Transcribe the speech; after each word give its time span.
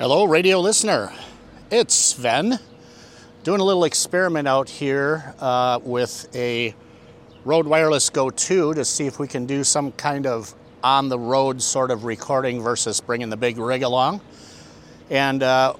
Hello, 0.00 0.24
radio 0.24 0.60
listener. 0.60 1.12
It's 1.70 1.94
Sven 1.94 2.58
doing 3.42 3.60
a 3.60 3.64
little 3.64 3.84
experiment 3.84 4.48
out 4.48 4.70
here 4.70 5.34
uh, 5.38 5.78
with 5.82 6.26
a 6.34 6.74
Rode 7.44 7.66
Wireless 7.66 8.08
Go 8.08 8.30
2 8.30 8.72
to 8.72 8.84
see 8.86 9.06
if 9.06 9.18
we 9.18 9.28
can 9.28 9.44
do 9.44 9.62
some 9.62 9.92
kind 9.92 10.26
of 10.26 10.54
on 10.82 11.10
the 11.10 11.18
road 11.18 11.60
sort 11.60 11.90
of 11.90 12.04
recording 12.04 12.62
versus 12.62 12.98
bringing 12.98 13.28
the 13.28 13.36
big 13.36 13.58
rig 13.58 13.82
along. 13.82 14.22
And 15.10 15.42
uh, 15.42 15.74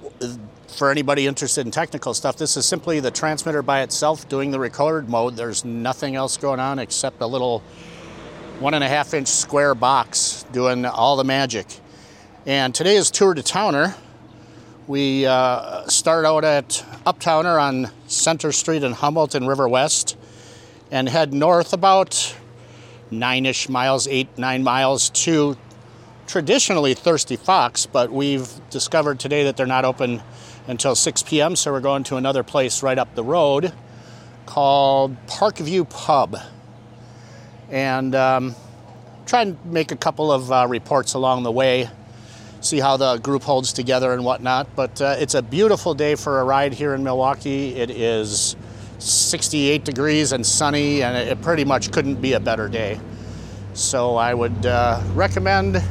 for 0.67 0.91
anybody 0.91 1.25
interested 1.25 1.65
in 1.65 1.71
technical 1.71 2.13
stuff, 2.13 2.37
this 2.37 2.55
is 2.57 2.67
simply 2.67 2.99
the 2.99 3.09
transmitter 3.09 3.63
by 3.63 3.81
itself 3.81 4.29
doing 4.29 4.51
the 4.51 4.59
record 4.59 5.09
mode. 5.09 5.35
There's 5.35 5.65
nothing 5.65 6.15
else 6.15 6.37
going 6.37 6.59
on 6.59 6.77
except 6.77 7.21
a 7.21 7.27
little 7.27 7.63
one 8.59 8.75
and 8.75 8.83
a 8.83 8.87
half 8.87 9.15
inch 9.15 9.29
square 9.29 9.73
box 9.73 10.45
doing 10.51 10.85
all 10.85 11.15
the 11.15 11.23
magic. 11.23 11.65
And 12.45 12.75
today 12.75 12.97
is 12.97 13.09
Tour 13.09 13.33
de 13.33 13.41
Towner. 13.41 13.95
We 14.87 15.27
uh, 15.27 15.87
start 15.87 16.25
out 16.25 16.43
at 16.43 16.83
Uptowner 17.05 17.61
on 17.61 17.91
Center 18.07 18.51
Street 18.51 18.83
in 18.83 18.93
Humboldt 18.93 19.35
and 19.35 19.47
River 19.47 19.67
West 19.67 20.17
and 20.89 21.07
head 21.07 21.33
north 21.33 21.71
about 21.71 22.35
nine 23.11 23.45
ish 23.45 23.69
miles, 23.69 24.07
eight, 24.07 24.35
nine 24.39 24.63
miles 24.63 25.11
to 25.11 25.55
traditionally 26.25 26.95
Thirsty 26.95 27.35
Fox, 27.35 27.85
but 27.85 28.11
we've 28.11 28.49
discovered 28.71 29.19
today 29.19 29.43
that 29.43 29.55
they're 29.55 29.67
not 29.67 29.85
open 29.85 30.23
until 30.67 30.95
6 30.95 31.23
p.m., 31.23 31.55
so 31.55 31.71
we're 31.71 31.79
going 31.79 32.03
to 32.05 32.15
another 32.15 32.41
place 32.41 32.81
right 32.81 32.97
up 32.97 33.13
the 33.13 33.23
road 33.23 33.71
called 34.47 35.15
Parkview 35.27 35.87
Pub. 35.89 36.37
And 37.69 38.15
um, 38.15 38.55
try 39.27 39.43
and 39.43 39.63
make 39.63 39.91
a 39.91 39.95
couple 39.95 40.31
of 40.31 40.51
uh, 40.51 40.65
reports 40.67 41.13
along 41.13 41.43
the 41.43 41.51
way, 41.51 41.87
see 42.61 42.79
how 42.79 42.97
the 42.97 43.17
group 43.17 43.43
holds 43.43 43.73
together 43.73 44.13
and 44.13 44.23
whatnot. 44.23 44.75
But 44.75 45.01
uh, 45.01 45.15
it's 45.19 45.33
a 45.33 45.41
beautiful 45.41 45.93
day 45.93 46.15
for 46.15 46.39
a 46.39 46.43
ride 46.43 46.73
here 46.73 46.93
in 46.93 47.03
Milwaukee. 47.03 47.75
It 47.75 47.91
is 47.91 48.55
68 48.99 49.83
degrees 49.83 50.31
and 50.31 50.45
sunny, 50.45 51.03
and 51.03 51.17
it 51.17 51.41
pretty 51.41 51.65
much 51.65 51.91
couldn't 51.91 52.21
be 52.21 52.33
a 52.33 52.39
better 52.39 52.67
day. 52.69 52.99
So 53.73 54.15
I 54.15 54.33
would 54.33 54.65
uh, 54.65 55.01
recommend 55.13 55.81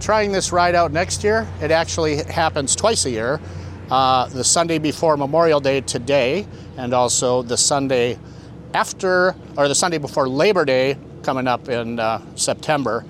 trying 0.00 0.32
this 0.32 0.50
ride 0.52 0.74
out 0.74 0.92
next 0.92 1.22
year. 1.22 1.46
It 1.60 1.70
actually 1.70 2.16
happens 2.24 2.74
twice 2.74 3.06
a 3.06 3.10
year 3.10 3.40
uh, 3.92 4.26
the 4.28 4.42
Sunday 4.42 4.78
before 4.78 5.16
Memorial 5.16 5.60
Day 5.60 5.82
today, 5.82 6.46
and 6.78 6.94
also 6.94 7.42
the 7.42 7.56
Sunday 7.56 8.18
after, 8.74 9.36
or 9.56 9.68
the 9.68 9.74
Sunday 9.74 9.98
before 9.98 10.28
Labor 10.28 10.64
Day 10.64 10.96
coming 11.22 11.46
up 11.46 11.68
in 11.68 12.00
uh, 12.00 12.20
September. 12.34 13.04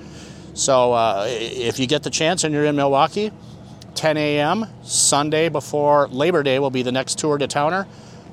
So 0.55 0.92
uh, 0.92 1.27
if 1.28 1.78
you 1.78 1.86
get 1.86 2.03
the 2.03 2.11
chance 2.11 2.45
and 2.45 2.55
you're 2.55 2.67
in 2.67 2.77
Milwaukee, 2.77 3.33
10 3.95 4.17
a.m. 4.17 4.67
Sunday 4.83 5.48
before 5.48 6.09
Labor 6.09 6.42
Day 6.42 6.59
will 6.59 6.70
be 6.70 6.83
the 6.83 6.92
next 6.92 7.19
Tour 7.19 7.39
de 7.39 7.47
Towner. 7.47 7.86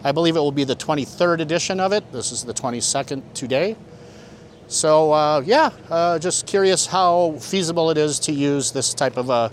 I 0.04 0.12
believe 0.12 0.36
it 0.36 0.40
will 0.40 0.52
be 0.52 0.64
the 0.64 0.76
23rd 0.76 1.40
edition 1.40 1.80
of 1.80 1.94
it. 1.94 2.10
This 2.12 2.32
is 2.32 2.44
the 2.44 2.54
22nd 2.54 3.22
today. 3.34 3.76
So, 4.68 5.12
uh, 5.12 5.42
yeah, 5.46 5.72
uh, 5.90 6.20
just 6.20 6.46
curious 6.46 6.86
how 6.86 7.38
feasible 7.40 7.90
it 7.90 7.98
is 7.98 8.20
to 8.20 8.32
use 8.32 8.72
this 8.72 8.94
type 8.94 9.18
of 9.18 9.30
a, 9.30 9.52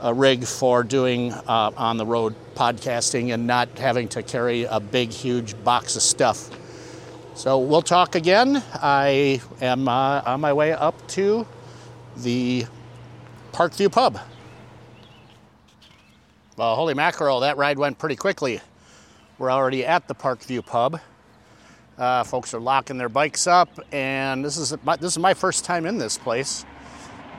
a 0.00 0.12
rig 0.12 0.44
for 0.44 0.82
doing 0.82 1.32
uh, 1.32 1.72
on 1.76 1.96
the 1.96 2.04
road 2.04 2.34
podcasting 2.54 3.32
and 3.32 3.46
not 3.46 3.68
having 3.78 4.08
to 4.08 4.22
carry 4.22 4.64
a 4.64 4.80
big, 4.80 5.10
huge 5.10 5.62
box 5.62 5.94
of 5.94 6.02
stuff. 6.02 6.50
So, 7.34 7.58
we'll 7.58 7.82
talk 7.82 8.14
again. 8.14 8.62
I 8.74 9.40
am 9.60 9.88
uh, 9.88 10.22
on 10.26 10.40
my 10.40 10.52
way 10.52 10.72
up 10.72 11.06
to 11.08 11.46
the 12.22 12.66
Parkview 13.52 13.90
Pub. 13.90 14.18
Well, 16.56 16.74
holy 16.74 16.94
mackerel, 16.94 17.40
that 17.40 17.56
ride 17.56 17.78
went 17.78 17.98
pretty 17.98 18.16
quickly. 18.16 18.60
We're 19.38 19.50
already 19.50 19.86
at 19.86 20.08
the 20.08 20.14
Parkview 20.14 20.66
Pub. 20.66 21.00
Uh, 21.96 22.24
folks 22.24 22.54
are 22.54 22.60
locking 22.60 22.98
their 22.98 23.08
bikes 23.08 23.46
up, 23.46 23.68
and 23.92 24.44
this 24.44 24.56
is 24.56 24.76
my, 24.84 24.96
this 24.96 25.12
is 25.12 25.18
my 25.18 25.34
first 25.34 25.64
time 25.64 25.86
in 25.86 25.98
this 25.98 26.18
place. 26.18 26.64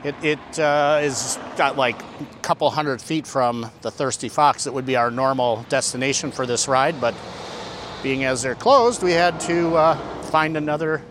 It, 0.04 0.16
it 0.24 0.60
uh, 0.60 1.02
is 1.02 1.38
got 1.58 1.78
like 1.78 2.02
a 2.02 2.26
couple 2.42 2.70
hundred 2.70 3.02
feet 3.02 3.28
from 3.28 3.70
the 3.82 3.92
Thirsty 3.92 4.30
Fox. 4.30 4.64
That 4.64 4.74
would 4.74 4.86
be 4.86 4.96
our 4.96 5.12
normal 5.12 5.66
destination 5.68 6.32
for 6.32 6.46
this 6.46 6.70
ride, 6.70 7.02
but 7.02 7.14
being 8.02 8.24
as 8.24 8.42
they're 8.42 8.56
closed, 8.56 9.04
we 9.04 9.12
had 9.12 9.40
to 9.42 9.76
uh, 9.76 9.96
find 10.24 10.56
another 10.56 11.04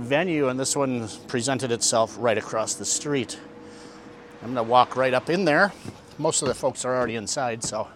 venue, 0.00 0.48
and 0.48 0.58
this 0.58 0.74
one 0.74 1.08
presented 1.28 1.70
itself 1.72 2.16
right 2.18 2.38
across 2.38 2.74
the 2.74 2.84
street. 2.84 3.38
I'm 4.42 4.54
gonna 4.54 4.62
walk 4.62 4.96
right 4.96 5.12
up 5.12 5.28
in 5.30 5.44
there. 5.44 5.72
Most 6.18 6.42
of 6.42 6.48
the 6.48 6.54
folks 6.54 6.84
are 6.84 6.96
already 6.96 7.16
inside, 7.16 7.62
so 7.62 7.88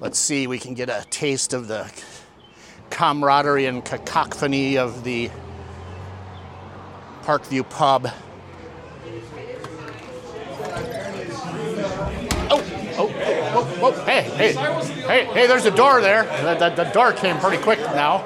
let's 0.00 0.18
see. 0.18 0.46
We 0.46 0.58
can 0.58 0.74
get 0.74 0.88
a 0.88 1.04
taste 1.10 1.52
of 1.52 1.68
the 1.68 1.90
camaraderie 2.90 3.66
and 3.66 3.84
cacophony 3.84 4.76
of 4.78 5.04
the 5.04 5.30
Parkview 7.22 7.68
Pub. 7.70 8.08
Oh, 12.50 12.60
oh, 12.98 13.08
whoa, 13.08 13.90
whoa, 13.90 14.04
hey, 14.04 14.22
hey, 14.22 14.52
hey, 14.52 15.24
hey, 15.26 15.46
there's 15.46 15.64
a 15.64 15.70
door 15.70 16.00
there. 16.00 16.24
The, 16.24 16.68
the, 16.68 16.84
the 16.84 16.90
door 16.90 17.12
came 17.12 17.38
pretty 17.38 17.62
quick 17.62 17.78
now. 17.78 18.24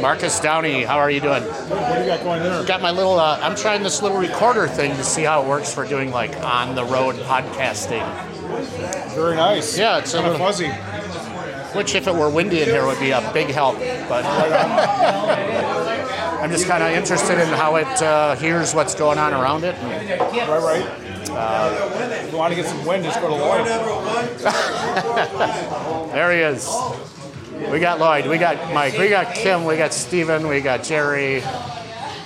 Marcus 0.00 0.40
Downey, 0.40 0.82
how 0.84 0.98
are 0.98 1.10
you 1.10 1.20
doing? 1.20 1.42
What 1.42 1.94
do 1.94 2.00
you 2.00 2.06
got 2.06 2.22
going 2.22 2.42
there? 2.42 2.64
Got 2.64 2.80
my 2.82 2.90
little, 2.90 3.18
uh, 3.18 3.38
I'm 3.42 3.54
trying 3.56 3.82
this 3.82 4.00
little 4.02 4.16
recorder 4.18 4.66
thing 4.66 4.94
to 4.96 5.04
see 5.04 5.22
how 5.24 5.42
it 5.42 5.48
works 5.48 5.72
for 5.74 5.86
doing 5.86 6.10
like 6.10 6.34
on 6.42 6.74
the 6.74 6.84
road 6.84 7.16
podcasting. 7.16 8.04
Very 9.14 9.36
nice. 9.36 9.76
Yeah, 9.78 9.98
it's 9.98 10.12
a 10.14 10.16
kind 10.16 10.26
of 10.28 10.32
little- 10.32 10.46
fuzzy. 10.46 10.70
Which, 11.76 11.94
if 11.94 12.08
it 12.08 12.14
were 12.14 12.28
windy 12.28 12.62
in 12.62 12.68
here, 12.68 12.84
would 12.84 12.98
be 12.98 13.12
a 13.12 13.30
big 13.32 13.46
help. 13.48 13.78
But 14.08 14.24
I'm 16.42 16.50
just 16.50 16.66
kind 16.66 16.82
of 16.82 16.90
interested 16.90 17.38
in 17.38 17.46
how 17.48 17.76
it 17.76 18.02
uh, 18.02 18.34
hears 18.34 18.74
what's 18.74 18.96
going 18.96 19.18
on 19.18 19.32
around 19.32 19.62
it. 19.62 19.76
And 19.76 20.20
Right, 20.50 20.60
right. 20.60 20.84
if 22.24 22.32
you 22.32 22.38
want 22.38 22.50
to 22.52 22.56
get 22.60 22.66
some 22.66 22.84
wind, 22.84 23.04
just 23.04 23.20
go 23.20 23.28
to 23.28 23.34
Lloyd. 23.36 23.66
there 26.12 26.32
he 26.32 26.40
is. 26.40 26.68
We 27.68 27.78
got 27.78 27.98
Lloyd, 27.98 28.26
we 28.26 28.38
got 28.38 28.72
Mike, 28.72 28.96
we 28.96 29.08
got 29.08 29.34
Kim, 29.34 29.64
we 29.64 29.76
got 29.76 29.92
Steven, 29.92 30.48
we 30.48 30.60
got 30.60 30.82
Jerry. 30.82 31.42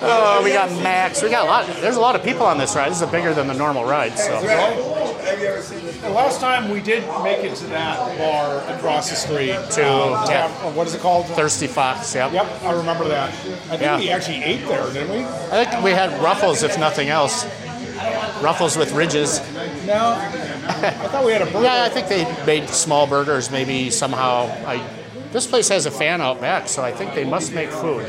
Oh, 0.06 0.42
we 0.44 0.50
got 0.52 0.70
Max. 0.82 1.22
We 1.22 1.30
got 1.30 1.46
a 1.46 1.48
lot. 1.48 1.66
There's 1.80 1.96
a 1.96 2.00
lot 2.00 2.14
of 2.14 2.22
people 2.22 2.44
on 2.44 2.58
this 2.58 2.76
ride. 2.76 2.90
This 2.90 3.00
is 3.00 3.08
bigger 3.10 3.32
than 3.32 3.46
the 3.46 3.54
normal 3.54 3.84
ride. 3.84 4.18
So 4.18 4.38
The 4.40 6.10
last 6.10 6.40
time 6.40 6.68
we 6.70 6.80
did 6.80 7.04
make 7.22 7.38
it 7.42 7.54
to 7.56 7.66
that 7.68 8.18
bar 8.18 8.58
across 8.76 9.08
the 9.08 9.16
street. 9.16 9.56
To- 9.72 9.86
uh, 9.86 10.26
yeah. 10.28 10.46
uh, 10.62 10.70
what 10.72 10.86
is 10.86 10.94
it 10.94 11.00
called? 11.00 11.26
Thirsty 11.28 11.66
Fox. 11.66 12.14
Yep. 12.14 12.32
Yep, 12.32 12.62
I 12.64 12.72
remember 12.72 13.08
that. 13.08 13.30
I 13.30 13.32
think 13.32 13.80
Yeah. 13.80 13.98
we 13.98 14.10
actually 14.10 14.42
ate 14.42 14.66
there, 14.68 14.84
didn't 14.92 15.10
we? 15.10 15.24
I 15.24 15.64
think 15.64 15.82
we 15.82 15.92
had 15.92 16.10
ruffles, 16.22 16.62
if 16.62 16.78
nothing 16.78 17.08
else. 17.08 17.46
Ruffles 18.42 18.76
with 18.76 18.92
ridges. 18.92 19.40
No. 19.86 20.16
I 20.66 20.90
thought 21.08 21.24
we 21.24 21.32
had 21.32 21.40
a 21.42 21.46
burger. 21.46 21.62
Yeah, 21.62 21.84
I 21.84 21.88
think 21.88 22.08
they 22.08 22.24
made 22.44 22.68
small 22.68 23.06
burgers. 23.06 23.50
Maybe 23.50 23.90
somehow. 23.90 24.48
I. 24.66 24.82
This 25.34 25.48
place 25.48 25.68
has 25.70 25.84
a 25.84 25.90
fan 25.90 26.20
out 26.20 26.40
back, 26.40 26.68
so 26.68 26.84
I 26.84 26.92
think 26.92 27.12
they 27.12 27.24
must 27.24 27.52
make 27.52 27.68
food. 27.68 28.06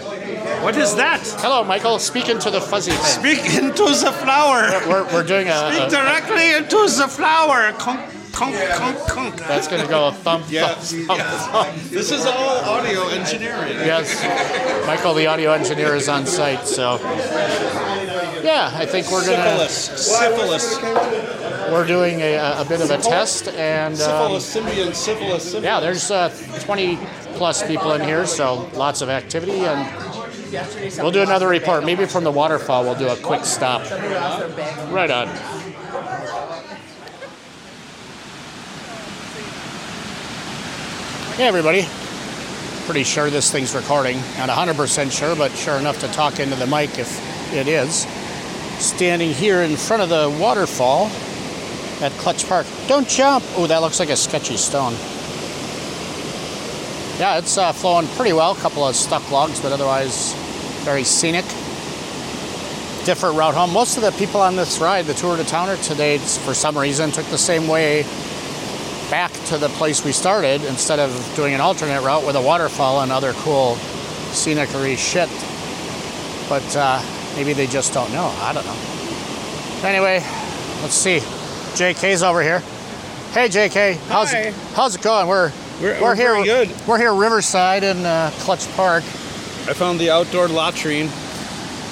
What 0.61 0.77
is 0.77 0.95
that? 0.97 1.21
Hello, 1.39 1.63
Michael. 1.63 1.97
Speak 1.97 2.29
into 2.29 2.51
the 2.51 2.61
fuzzy 2.61 2.91
thing. 2.91 3.01
Speak 3.03 3.55
into 3.55 3.85
the 3.85 4.11
flower. 4.21 4.69
We're, 4.87 5.11
we're 5.11 5.23
doing 5.23 5.47
a. 5.47 5.73
Speak 5.73 5.87
a 5.87 5.89
directly 5.89 6.53
into 6.53 6.85
the 6.85 7.07
flower. 7.07 7.71
Conk, 7.79 7.99
conk, 8.31 8.55
conk, 8.75 8.97
conk. 9.07 9.35
that's 9.37 9.67
going 9.67 9.81
to 9.81 9.87
go 9.87 10.11
thump, 10.11 10.45
Yes, 10.51 10.93
thump, 10.93 11.07
thump, 11.07 11.19
yes. 11.19 11.47
thump. 11.47 11.75
This 11.89 12.11
is 12.11 12.27
all 12.27 12.59
audio 12.59 13.07
engineering. 13.07 13.73
Yes, 13.73 14.85
Michael, 14.85 15.15
the 15.15 15.25
audio 15.25 15.51
engineer, 15.51 15.95
is 15.95 16.07
on 16.07 16.27
site. 16.27 16.67
So, 16.67 16.99
yeah, 18.43 18.69
I 18.71 18.85
think 18.85 19.09
we're 19.09 19.25
gonna 19.25 19.67
Syphilis. 19.67 20.75
Syphilis. 20.77 21.44
We're 21.71 21.87
doing 21.87 22.21
a, 22.21 22.35
a 22.35 22.65
bit 22.67 22.81
of 22.81 22.91
a 22.91 22.97
test, 22.97 23.47
and 23.47 23.93
um, 24.01 24.39
Syphilis. 24.39 24.55
Symbiont. 24.55 24.95
Syphilis. 24.95 25.43
Syphilis. 25.43 25.63
yeah, 25.63 25.79
there's 25.79 26.11
uh, 26.11 26.29
20 26.61 26.97
plus 27.35 27.65
people 27.65 27.93
in 27.93 28.01
here, 28.01 28.25
so 28.25 28.69
lots 28.73 29.01
of 29.01 29.09
activity, 29.09 29.65
and 29.65 30.95
we'll 30.97 31.11
do 31.11 31.21
another 31.21 31.47
report. 31.47 31.85
Maybe 31.85 32.05
from 32.05 32.23
the 32.23 32.31
waterfall, 32.31 32.83
we'll 32.83 32.95
do 32.95 33.07
a 33.07 33.17
quick 33.17 33.45
stop. 33.45 33.89
Right 34.91 35.11
on. 35.11 35.27
Hey, 41.35 41.47
everybody. 41.47 41.85
Pretty 42.85 43.03
sure 43.03 43.29
this 43.29 43.51
thing's 43.51 43.75
recording. 43.75 44.17
Not 44.37 44.49
100% 44.49 45.11
sure, 45.11 45.35
but 45.35 45.51
sure 45.51 45.77
enough 45.77 45.99
to 45.99 46.07
talk 46.09 46.39
into 46.39 46.55
the 46.55 46.67
mic 46.67 46.97
if 46.97 47.53
it 47.53 47.67
is. 47.67 48.07
Standing 48.79 49.33
here 49.33 49.61
in 49.63 49.75
front 49.75 50.03
of 50.03 50.09
the 50.09 50.37
waterfall 50.39 51.09
at 52.01 52.11
Kletzsch 52.13 52.47
Park. 52.47 52.65
Don't 52.87 53.07
jump! 53.07 53.43
Oh, 53.55 53.67
that 53.67 53.81
looks 53.81 53.99
like 53.99 54.09
a 54.09 54.15
sketchy 54.15 54.57
stone. 54.57 54.93
Yeah, 57.19 57.37
it's 57.37 57.57
uh, 57.57 57.71
flowing 57.71 58.07
pretty 58.09 58.33
well. 58.33 58.51
A 58.51 58.59
couple 58.59 58.85
of 58.85 58.95
stuck 58.95 59.31
logs, 59.31 59.61
but 59.61 59.71
otherwise 59.71 60.33
very 60.83 61.03
scenic. 61.03 61.45
different 63.05 63.37
route 63.37 63.53
home. 63.53 63.71
Most 63.71 63.97
of 63.97 64.03
the 64.03 64.11
people 64.11 64.41
on 64.41 64.55
this 64.55 64.79
ride, 64.79 65.05
the 65.05 65.13
Tour 65.13 65.37
de 65.37 65.43
Towner 65.43 65.77
today, 65.77 66.17
for 66.17 66.53
some 66.53 66.77
reason, 66.77 67.11
took 67.11 67.25
the 67.27 67.37
same 67.37 67.67
way 67.67 68.03
back 69.11 69.31
to 69.45 69.57
the 69.57 69.69
place 69.69 70.03
we 70.03 70.11
started 70.11 70.63
instead 70.63 70.99
of 70.99 71.33
doing 71.35 71.53
an 71.53 71.61
alternate 71.61 72.01
route 72.01 72.25
with 72.25 72.35
a 72.35 72.41
waterfall 72.41 73.01
and 73.01 73.11
other 73.11 73.33
cool 73.33 73.75
scenery 74.33 74.95
shit. 74.95 75.29
But 76.49 76.75
uh, 76.75 77.01
maybe 77.35 77.53
they 77.53 77.67
just 77.67 77.93
don't 77.93 78.11
know. 78.11 78.33
I 78.41 78.53
don't 78.53 78.65
know. 78.65 79.87
Anyway, 79.87 80.19
let's 80.81 80.95
see. 80.95 81.21
JK's 81.75 82.23
over 82.23 82.41
here. 82.41 82.59
Hey 83.31 83.49
JK, 83.49 83.97
how's 84.07 84.31
Hi. 84.31 84.37
it, 84.39 84.53
how's 84.75 84.95
it 84.95 85.01
going? 85.01 85.27
We're 85.27 85.51
We're- 85.81 86.01
we're 86.01 86.15
here. 86.15 86.41
good. 86.43 86.69
We're 86.87 86.97
here 86.97 87.13
Riverside 87.13 87.83
in 87.83 88.05
uh, 88.05 88.31
Kletzsch 88.39 88.73
Park. 88.77 89.03
I 89.67 89.73
found 89.73 89.99
the 89.99 90.09
outdoor 90.11 90.47
latrine 90.47 91.09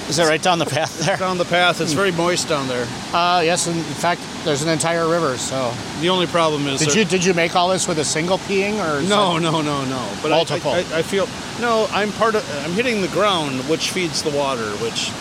Is 0.07 0.19
it 0.19 0.25
right 0.27 0.41
down 0.41 0.59
the 0.59 0.65
path 0.65 0.99
there? 1.05 1.17
down 1.17 1.37
the 1.37 1.43
path. 1.45 1.81
It's 1.81 1.91
very 1.91 2.11
moist 2.13 2.47
down 2.47 2.67
there. 2.69 2.87
Uh, 3.13 3.41
yes, 3.43 3.67
in 3.67 3.73
fact, 3.83 4.21
there's 4.45 4.61
an 4.61 4.69
entire 4.69 5.07
river. 5.09 5.37
So, 5.37 5.73
The 5.99 6.07
only 6.09 6.27
problem 6.27 6.65
is 6.67 6.79
did 6.79 6.89
there- 6.89 6.97
you 6.99 7.05
did 7.05 7.25
you 7.25 7.33
make 7.33 7.53
all 7.55 7.67
this 7.69 7.85
with 7.87 7.99
a 7.99 8.05
single 8.05 8.37
peeing 8.37 8.75
or 8.75 9.01
No, 9.07 9.37
no, 9.37 9.59
no, 9.61 9.83
no. 9.83 10.09
But 10.21 10.29
Multiple. 10.29 10.71
I, 10.71 10.77
I, 10.93 10.99
I 10.99 11.01
feel 11.01 11.27
no. 11.59 11.87
I'm 11.91 12.11
part 12.13 12.35
of. 12.35 12.65
I'm 12.65 12.71
hitting 12.71 13.01
the 13.01 13.09
ground, 13.09 13.59
which 13.69 13.91
feeds 13.91 14.21
the 14.23 14.29
water. 14.29 14.69
Which 14.77 15.11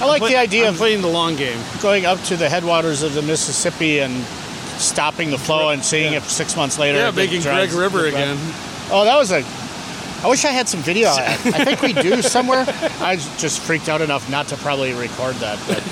I 0.00 0.04
like 0.06 0.22
the 0.22 0.36
idea 0.36 0.66
I'm 0.66 0.74
of 0.74 0.76
playing 0.78 1.02
the 1.02 1.08
long 1.08 1.36
game. 1.36 1.58
going 1.80 2.06
up 2.06 2.20
to 2.24 2.36
the 2.36 2.48
headwaters 2.48 3.02
of 3.02 3.14
the 3.14 3.22
Mississippi 3.22 3.98
and 4.00 4.24
stopping 4.78 5.30
the 5.30 5.38
flow 5.38 5.70
and 5.70 5.84
seeing 5.84 6.12
Yeah. 6.12 6.18
if 6.18 6.30
six 6.30 6.56
months 6.56 6.78
later. 6.78 6.98
Yeah, 6.98 7.10
making 7.10 7.42
Greg 7.42 7.72
River 7.72 8.06
again. 8.06 8.36
Oh, 8.90 9.04
that 9.04 9.16
was 9.16 9.32
a. 9.32 9.44
I 10.24 10.28
wish 10.28 10.44
I 10.44 10.50
had 10.50 10.68
some 10.68 10.80
video 10.80 11.10
of. 11.10 11.18
I 11.18 11.64
think 11.64 11.80
we 11.82 11.92
do 11.92 12.22
somewhere. 12.22 12.64
I 13.00 13.16
just 13.38 13.60
freaked 13.60 13.88
out 13.88 14.00
enough 14.00 14.28
not 14.28 14.48
to 14.48 14.56
probably 14.56 14.92
record 14.92 15.36
that. 15.36 15.58
But 15.68 15.82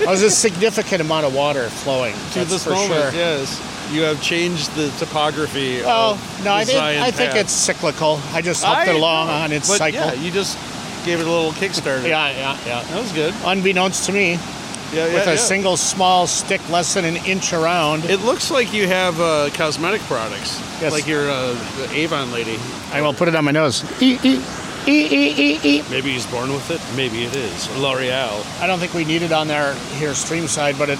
it 0.00 0.06
was 0.06 0.22
a 0.22 0.30
significant 0.30 1.00
amount 1.02 1.26
of 1.26 1.34
water 1.34 1.68
flowing. 1.68 2.14
To 2.32 2.44
this 2.44 2.64
for 2.64 2.70
moment, 2.70 2.92
sure. 2.92 3.12
yes, 3.12 3.90
you 3.92 4.00
have 4.02 4.22
changed 4.22 4.74
the 4.74 4.88
topography. 4.98 5.82
Oh 5.84 6.12
of 6.12 6.44
no, 6.44 6.52
I 6.52 6.64
Zion 6.64 7.02
I 7.02 7.10
think 7.10 7.34
it's 7.34 7.52
cyclical. 7.52 8.18
I 8.32 8.40
just 8.40 8.64
helped 8.64 8.80
I 8.88 8.90
it 8.90 8.96
along 8.96 9.28
on 9.28 9.52
its 9.52 9.68
but 9.68 9.78
cycle. 9.78 10.00
Yeah, 10.00 10.12
you 10.14 10.30
just 10.30 10.56
gave 11.04 11.20
it 11.20 11.26
a 11.26 11.30
little 11.30 11.52
kickstarter. 11.52 12.02
yeah, 12.08 12.30
yeah, 12.30 12.58
yeah. 12.66 12.82
that 12.82 13.00
was 13.00 13.12
good. 13.12 13.34
Unbeknownst 13.44 14.06
to 14.06 14.12
me, 14.12 14.32
Yeah, 14.32 15.06
yeah, 15.06 15.14
with 15.14 15.26
a 15.26 15.30
yeah. 15.32 15.36
single 15.36 15.76
small 15.76 16.26
stick 16.26 16.60
less 16.70 16.94
than 16.94 17.04
an 17.04 17.16
inch 17.26 17.52
around. 17.52 18.04
It 18.06 18.20
looks 18.20 18.50
like 18.50 18.72
you 18.72 18.86
have 18.88 19.20
uh, 19.20 19.50
cosmetic 19.54 20.00
products, 20.02 20.58
Yes. 20.80 20.92
like 20.92 21.06
your 21.06 21.30
uh, 21.30 21.52
the 21.78 21.90
Avon 21.94 22.32
lady. 22.32 22.58
I 22.92 23.02
will 23.02 23.12
put 23.14 23.28
it 23.28 23.34
on 23.36 23.44
my 23.44 23.50
nose. 23.50 23.84
E, 24.02 24.18
e, 24.22 24.40
e, 24.86 25.06
e, 25.06 25.34
e, 25.36 25.60
e. 25.78 25.82
Maybe 25.90 26.12
he's 26.12 26.26
born 26.26 26.52
with 26.52 26.70
it. 26.70 26.80
Maybe 26.96 27.24
it 27.24 27.34
is 27.34 27.68
L'Oreal. 27.78 28.44
I 28.62 28.66
don't 28.66 28.78
think 28.78 28.94
we 28.94 29.04
need 29.04 29.22
it 29.22 29.32
on 29.32 29.46
there 29.48 29.74
here 29.98 30.14
stream 30.14 30.46
side, 30.48 30.76
but 30.78 30.88
it 30.90 30.98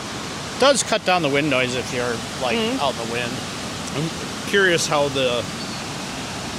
does 0.59 0.83
cut 0.83 1.05
down 1.05 1.23
the 1.23 1.29
wind 1.29 1.51
noise 1.51 1.75
if 1.75 1.93
you're 1.95 2.15
like 2.43 2.57
Mm-hmm. 2.57 2.81
out 2.81 2.95
in 2.99 3.07
the 3.07 3.13
wind. 3.13 3.33
I'm 3.97 4.49
curious 4.49 4.87
how 4.87 5.09
the 5.09 5.45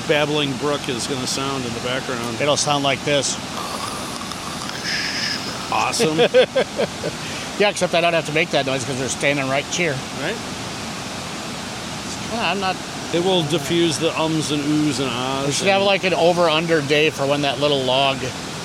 babbling 0.08 0.56
brook 0.58 0.88
is 0.90 1.08
going 1.08 1.22
to 1.22 1.28
sound 1.28 1.66
in 1.66 1.74
the 1.74 1.80
background. 1.82 2.40
It'll 2.42 2.58
sound 2.58 2.84
like 2.84 3.04
this. 3.06 3.36
Awesome, 5.72 6.18
Yeah, 7.60 7.70
except 7.70 7.94
I 7.96 8.02
don't 8.02 8.14
have 8.14 8.26
to 8.28 8.34
make 8.34 8.50
that 8.52 8.66
noise 8.66 8.84
because 8.84 9.00
they're 9.00 9.10
standing 9.10 9.48
right 9.50 9.64
here. 9.66 9.94
right? 10.22 10.36
Yeah, 12.34 12.52
I'm 12.52 12.60
not. 12.60 12.76
It 13.14 13.24
will 13.24 13.44
diffuse 13.44 13.98
the 13.98 14.18
ums 14.20 14.52
and 14.52 14.62
oohs 14.62 15.00
and 15.00 15.10
ahs. 15.10 15.46
We 15.48 15.52
should 15.54 15.68
and- 15.68 15.74
have 15.78 15.84
like 15.84 16.04
an 16.04 16.14
over 16.14 16.50
under 16.50 16.82
day 16.82 17.10
for 17.10 17.26
when 17.26 17.42
that 17.44 17.60
little 17.60 17.82
log 17.84 18.18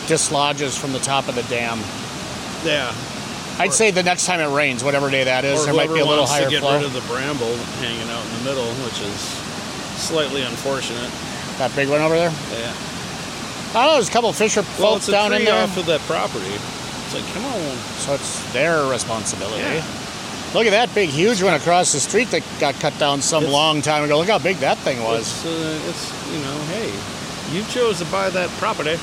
dislodges 0.06 0.76
from 0.76 0.92
the 0.92 0.98
top 0.98 1.28
of 1.28 1.34
the 1.36 1.42
dam. 1.44 1.78
yeah. 2.64 2.92
I'd 3.58 3.74
say 3.74 3.90
the 3.90 4.02
next 4.02 4.24
time 4.24 4.40
it 4.40 4.48
rains, 4.56 4.82
whatever 4.82 5.10
day 5.10 5.24
that 5.24 5.44
is, 5.44 5.60
Or 5.60 5.64
there 5.66 5.74
might 5.74 5.92
be 5.92 6.00
a 6.00 6.04
little 6.06 6.26
higher 6.26 6.44
to 6.44 6.50
get 6.50 6.60
flow. 6.60 6.76
rid 6.76 6.84
of 6.86 6.94
the 6.94 7.02
bramble 7.02 7.54
hanging 7.78 8.08
out 8.08 8.24
in 8.24 8.32
the 8.38 8.44
middle, 8.50 8.66
which 8.84 8.98
is 9.02 9.20
slightly 10.00 10.40
unfortunate. 10.42 11.10
That 11.60 11.76
big 11.76 11.88
one 11.88 12.00
over 12.00 12.16
there. 12.16 12.30
Yeah. 12.56 12.72
I 13.70 13.72
don't 13.74 13.84
know. 13.84 13.92
There's 13.94 14.08
a 14.08 14.12
couple 14.12 14.32
fisher 14.32 14.62
Well, 14.80 14.96
folks 14.96 15.06
it's 15.06 15.08
a 15.08 15.12
down 15.12 15.32
in 15.32 15.44
there, 15.44 15.62
off 15.62 15.76
of 15.76 15.86
that 15.86 16.00
property. 16.08 16.48
It's 16.48 17.14
like, 17.14 17.24
come 17.34 17.44
on. 17.44 17.76
so 18.00 18.14
it's 18.14 18.52
their 18.52 18.88
responsibility. 18.90 19.62
Yeah. 19.62 19.84
Look 20.54 20.66
at 20.66 20.70
that 20.70 20.92
big, 20.94 21.10
huge 21.10 21.42
one 21.42 21.54
across 21.54 21.92
the 21.92 22.00
street 22.00 22.28
that 22.32 22.42
got 22.58 22.74
cut 22.80 22.98
down 22.98 23.20
some 23.22 23.44
It's- 23.44 23.52
long 23.52 23.82
time 23.82 24.02
ago. 24.04 24.18
Look 24.18 24.28
how 24.28 24.38
big 24.38 24.56
that 24.58 24.78
thing 24.78 25.02
was. 25.04 25.20
It's, 25.20 25.46
uh, 25.46 25.78
it's, 25.88 26.32
you 26.32 26.38
know, 26.40 26.58
hey, 26.74 26.90
you 27.56 27.62
chose 27.70 27.98
to 28.00 28.04
buy 28.06 28.30
that 28.30 28.48
property. 28.58 28.98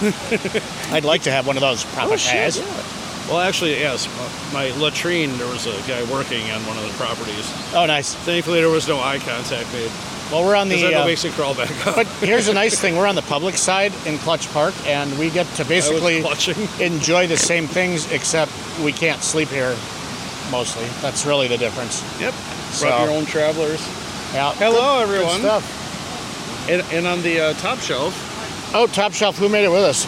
I'd 0.92 1.04
like 1.04 1.22
to 1.22 1.30
have 1.30 1.46
one 1.46 1.56
of 1.56 1.60
those 1.60 1.84
proper 1.84 2.16
guys. 2.16 2.58
Oh, 2.58 2.62
yeah. 2.62 3.30
Well, 3.30 3.40
actually, 3.40 3.78
yes. 3.78 4.08
My 4.52 4.70
latrine, 4.78 5.36
there 5.38 5.46
was 5.48 5.66
a 5.66 5.76
guy 5.86 6.02
working 6.10 6.50
on 6.50 6.64
one 6.66 6.76
of 6.78 6.84
the 6.84 6.92
properties. 6.94 7.52
Oh, 7.74 7.84
nice. 7.86 8.14
Thankfully, 8.14 8.60
there 8.60 8.70
was 8.70 8.88
no 8.88 8.98
eye 9.00 9.18
contact 9.18 9.70
made. 9.72 9.90
Well, 10.30 10.44
we're 10.44 10.54
on 10.56 10.68
the. 10.68 10.94
Uh, 10.94 11.06
it 11.06 11.32
crawl 11.32 11.54
back 11.54 11.70
up. 11.86 11.94
but 11.96 12.06
here's 12.20 12.48
a 12.48 12.54
nice 12.54 12.78
thing: 12.78 12.96
we're 12.96 13.06
on 13.06 13.14
the 13.16 13.22
public 13.22 13.56
side 13.56 13.92
in 14.06 14.16
Kletzsch 14.18 14.52
Park, 14.52 14.74
and 14.86 15.16
we 15.18 15.30
get 15.30 15.46
to 15.56 15.64
basically 15.64 16.18
enjoy 16.84 17.26
the 17.26 17.36
same 17.36 17.66
things, 17.66 18.10
except 18.12 18.52
we 18.84 18.92
can't 18.92 19.22
sleep 19.22 19.48
here. 19.48 19.76
Mostly, 20.50 20.86
that's 21.00 21.26
really 21.26 21.48
the 21.48 21.58
difference. 21.58 22.02
Yep. 22.20 22.34
So- 22.72 22.86
Brought 22.86 23.02
your 23.08 23.10
own 23.16 23.24
travelers. 23.26 23.80
Yeah. 24.32 24.52
Hello, 24.54 25.04
Good- 25.04 25.08
good 25.08 25.14
everyone. 25.22 25.40
stuff. 25.40 26.68
And, 26.70 26.82
and 26.92 27.06
on 27.06 27.22
the 27.22 27.40
uh, 27.40 27.52
top 27.54 27.78
shelf, 27.78 28.14
Oh, 28.74 28.86
top 28.86 29.12
shelf. 29.12 29.36
Who 29.38 29.48
made 29.48 29.64
it 29.64 29.70
with 29.70 29.82
us? 29.82 30.06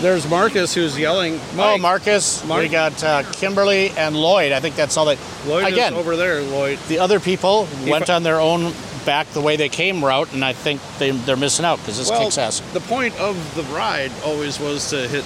there's 0.00 0.28
Marcus 0.28 0.74
who's 0.74 0.98
yelling. 0.98 1.38
Oh, 1.56 1.78
Marcus. 1.78 2.44
Mark- 2.44 2.62
We 2.62 2.68
got 2.68 3.02
uh, 3.04 3.22
Kimberly 3.32 3.90
and 3.90 4.16
Lloyd. 4.16 4.52
I 4.52 4.60
think 4.60 4.76
that's 4.76 4.96
all 4.96 5.06
that. 5.06 5.18
Lloyd 5.46 5.72
Again, 5.72 5.92
is 5.94 5.98
over 5.98 6.16
there, 6.16 6.40
Lloyd. 6.42 6.78
the 6.88 6.98
other 6.98 7.20
people 7.20 7.62
If 7.64 7.88
went 7.88 8.10
I- 8.10 8.14
on 8.14 8.22
their 8.22 8.40
own 8.40 8.72
back 9.04 9.26
the 9.28 9.40
way 9.40 9.56
they 9.56 9.68
came 9.68 10.04
route, 10.04 10.32
and 10.32 10.44
I 10.44 10.52
think 10.52 10.80
they, 10.98 11.10
they're 11.10 11.36
missing 11.36 11.64
out 11.64 11.78
because 11.78 11.98
this 11.98 12.10
Well, 12.10 12.24
kicks 12.24 12.38
ass. 12.38 12.60
the 12.72 12.80
point 12.80 13.18
of 13.20 13.36
the 13.54 13.62
ride 13.64 14.10
always 14.24 14.58
was 14.58 14.90
to 14.90 15.06
hit 15.08 15.24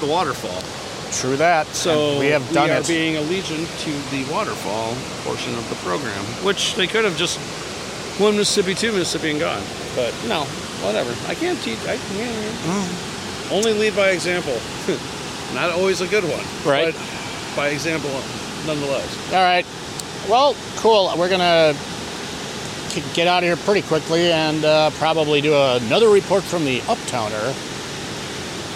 the 0.00 0.06
waterfall. 0.06 0.62
True 1.12 1.36
that. 1.36 1.66
So 1.68 2.10
And 2.10 2.18
we 2.18 2.26
have 2.26 2.42
done 2.52 2.68
we 2.68 2.74
are 2.74 2.80
it. 2.80 2.88
being 2.88 3.14
allegiant 3.14 3.68
to 3.84 3.92
the 4.10 4.24
waterfall 4.32 4.94
portion 5.22 5.54
of 5.54 5.68
the 5.68 5.76
program, 5.76 6.24
which 6.44 6.74
they 6.74 6.86
could 6.88 7.04
have 7.04 7.16
just 7.16 7.38
one 8.20 8.36
Mississippi, 8.36 8.74
two 8.74 8.92
Mississippi, 8.92 9.30
and 9.30 9.40
gone. 9.40 9.62
But 9.94 10.12
no, 10.26 10.42
whatever. 10.82 11.14
I 11.28 11.34
can't 11.36 11.60
teach. 11.62 11.78
I 11.86 11.96
Mm. 11.96 13.52
only 13.52 13.72
lead 13.74 13.94
by 13.94 14.10
example. 14.10 14.58
Not 15.54 15.70
always 15.70 16.00
a 16.00 16.06
good 16.08 16.24
one, 16.24 16.44
Right. 16.64 16.92
But 16.94 17.56
by 17.56 17.68
example, 17.68 18.10
nonetheless. 18.66 19.32
All 19.32 19.42
right. 19.42 19.64
Well, 20.28 20.56
cool. 20.76 21.12
We're 21.16 21.28
gonna 21.28 21.74
get 23.14 23.26
out 23.26 23.42
of 23.42 23.48
here 23.48 23.56
pretty 23.56 23.82
quickly 23.86 24.30
and 24.32 24.64
uh, 24.64 24.90
probably 24.92 25.40
do 25.40 25.54
another 25.54 26.08
report 26.08 26.42
from 26.44 26.64
the 26.64 26.80
Uptowner. 26.80 27.48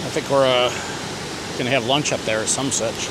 I 0.05 0.11
think 0.11 0.29
we're 0.29 0.45
uh, 0.47 0.69
gonna 1.57 1.69
have 1.69 1.85
lunch 1.85 2.11
up 2.11 2.19
there 2.21 2.41
or 2.41 2.47
some 2.47 2.71
such. 2.71 3.07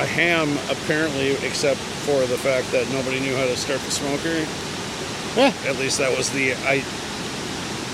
A 0.00 0.06
ham, 0.06 0.56
apparently, 0.70 1.32
except 1.46 1.78
for 1.78 2.20
the 2.26 2.38
fact 2.38 2.70
that 2.72 2.88
nobody 2.90 3.20
knew 3.20 3.36
how 3.36 3.44
to 3.44 3.56
start 3.56 3.80
the 3.80 3.90
smoker. 3.90 4.46
Yeah. 5.36 5.52
At 5.70 5.76
least 5.78 5.98
that 5.98 6.16
was 6.16 6.30
the 6.30 6.54
I 6.66 6.80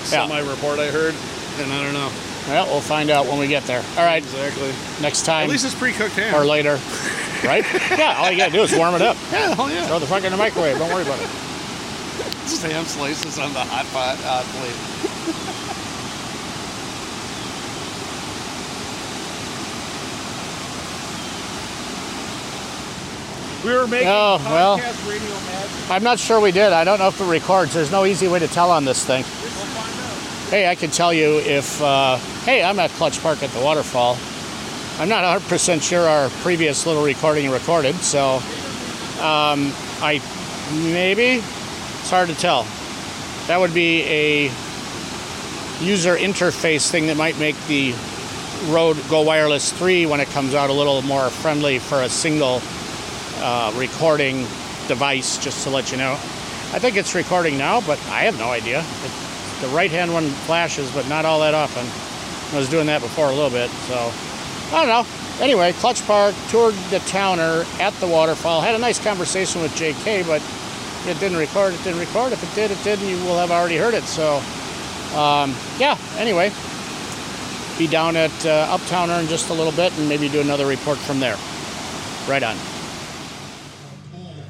semi-report 0.05 0.79
I 0.79 0.87
heard, 0.87 1.15
and 1.59 1.73
I 1.73 1.83
don't 1.83 1.93
know 1.95 2.11
Well, 2.49 2.67
we'll 2.67 2.81
find 2.81 3.11
out 3.11 3.27
when 3.27 3.39
we 3.39 3.49
get 3.49 3.65
there. 3.65 3.83
All 3.99 4.05
right. 4.05 4.23
exactly. 4.23 4.73
Next 5.03 5.25
time 5.27 5.45
At 5.45 5.51
least 5.51 5.65
it's 5.65 5.75
pre-cooked 5.75 6.15
ham. 6.15 6.35
or 6.35 6.45
later. 6.45 6.79
Right? 7.45 7.65
yeah. 7.91 8.15
All 8.17 8.31
you 8.31 8.39
gotta 8.39 8.51
do 8.51 8.63
is 8.63 8.75
warm 8.75 8.95
it 8.95 9.03
up. 9.03 9.15
yeah, 9.31 9.55
hell 9.55 9.71
yeah. 9.71 9.87
Throw 9.87 9.99
the 9.99 10.07
fuck 10.07 10.25
in 10.25 10.33
the 10.33 10.39
microwave. 10.39 10.79
Don't 10.79 10.91
worry 10.93 11.03
about 11.03 11.21
it. 11.21 11.29
Ham 12.63 12.85
slices 12.85 13.39
on 13.39 13.53
the 13.53 13.61
hot 13.61 13.87
pot, 13.87 14.17
hot 14.19 14.45
plate. 14.55 15.77
We 23.65 23.73
were 23.75 23.87
making 23.89 24.09
Oh, 24.09 24.39
well. 24.45 24.77
radio 24.77 25.19
magic. 25.29 25.91
I'm 25.91 26.03
not 26.05 26.21
sure 26.21 26.41
we 26.41 26.53
did. 26.53 26.73
I 26.73 26.85
don't 26.85 27.01
know 27.01 27.09
if 27.09 27.21
it 27.21 27.25
records. 27.25 27.75
There's 27.75 27.91
no 27.91 28.05
easy 28.05 28.29
way 28.29 28.39
to 28.39 28.47
tell 28.47 28.71
on 28.71 28.85
this 28.85 29.05
thing. 29.05 29.25
We'll 29.25 30.51
Hey, 30.51 30.69
I 30.69 30.77
can 30.77 30.91
tell 30.93 31.13
you 31.13 31.39
if, 31.41 31.83
uh, 31.83 32.17
hey, 32.45 32.63
I'm 32.63 32.79
at 32.79 32.91
Kletzsch 32.91 33.21
Park 33.21 33.43
at 33.43 33.51
the 33.51 33.61
waterfall. 33.61 34.17
I'm 35.01 35.09
not 35.09 35.25
100% 35.25 35.83
sure 35.83 36.09
our 36.09 36.29
previous 36.43 36.87
little 36.87 37.03
recording 37.05 37.51
recorded, 37.51 37.97
so 37.97 38.37
um, 39.21 39.73
I 40.01 40.23
maybe, 40.73 41.43
it's 42.07 42.13
hard 42.13 42.29
to 42.29 42.37
tell. 42.37 42.63
That 43.49 43.59
would 43.59 43.75
be 43.75 44.03
a 44.05 44.45
user 45.81 46.15
interface 46.15 46.89
thing 46.89 47.09
that 47.09 47.17
might 47.17 47.37
make 47.41 47.57
the 47.67 47.97
Rode 48.67 48.97
Go 49.09 49.23
Wireless 49.23 49.73
3 49.73 50.07
when 50.07 50.21
it 50.21 50.29
comes 50.29 50.55
out 50.55 50.71
a 50.71 50.73
little 50.73 51.03
more 51.03 51.31
friendly 51.31 51.81
for 51.81 52.03
a 52.03 52.09
single 52.09 52.63
uh, 53.39 53.73
recording 53.75 54.43
device, 54.87 55.37
just 55.39 55.65
to 55.65 55.71
let 55.71 55.91
you 55.91 55.99
know. 55.99 56.13
I 56.13 56.79
think 56.79 56.97
it's 56.97 57.13
recording 57.17 57.59
now, 57.59 57.81
but 57.81 57.99
I 58.07 58.21
have 58.21 58.39
no 58.39 58.53
idea. 58.53 58.85
It, 59.03 59.61
the 59.61 59.69
right 59.75 59.91
hand 59.91 60.13
one 60.13 60.29
flashes, 60.47 60.89
but 60.93 61.09
not 61.09 61.25
all 61.25 61.41
that 61.41 61.55
often. 61.55 61.85
I 62.55 62.61
was 62.61 62.71
doing 62.71 62.87
that 62.87 63.01
before 63.01 63.31
a 63.31 63.35
little 63.35 63.51
bit, 63.51 63.69
so 63.69 64.13
I 64.73 64.79
don't 64.79 64.87
know. 64.87 65.45
Anyway, 65.45 65.73
Kletzsch 65.73 66.07
Park 66.07 66.37
Tour 66.51 66.71
de 66.89 67.01
Towner 67.01 67.65
at 67.81 67.95
the 67.95 68.07
waterfall. 68.07 68.61
Had 68.61 68.77
a 68.77 68.79
nice 68.79 69.03
conversation 69.03 69.61
with 69.61 69.73
JK, 69.73 70.25
but 70.25 70.41
it 71.09 71.19
didn't 71.21 71.39
record. 71.39 71.75
It 71.75 71.83
didn't 71.85 72.01
record. 72.01 72.33
If 72.33 72.43
it 72.43 72.55
did, 72.55 72.71
it 72.71 72.83
did, 72.83 72.99
and 72.99 73.09
you 73.09 73.17
will 73.25 73.39
have 73.39 73.51
already 73.51 73.77
heard 73.77 73.95
it. 73.95 74.05
So, 74.05 74.37
um, 75.19 75.55
yeah. 75.79 75.99
Anyway, 76.17 76.53
be 77.79 77.87
down 77.87 78.17
at 78.17 78.31
uh, 78.47 78.77
Uptowner 78.77 79.21
in 79.21 79.29
just 79.29 79.51
a 79.51 79.55
little 79.55 79.73
bit, 79.73 79.97
and 79.99 80.09
maybe 80.09 80.29
do 80.29 80.41
another 80.41 80.67
report 80.67 80.99
from 80.99 81.21
there. 81.21 81.37
Right 82.29 82.43
on. 82.43 82.57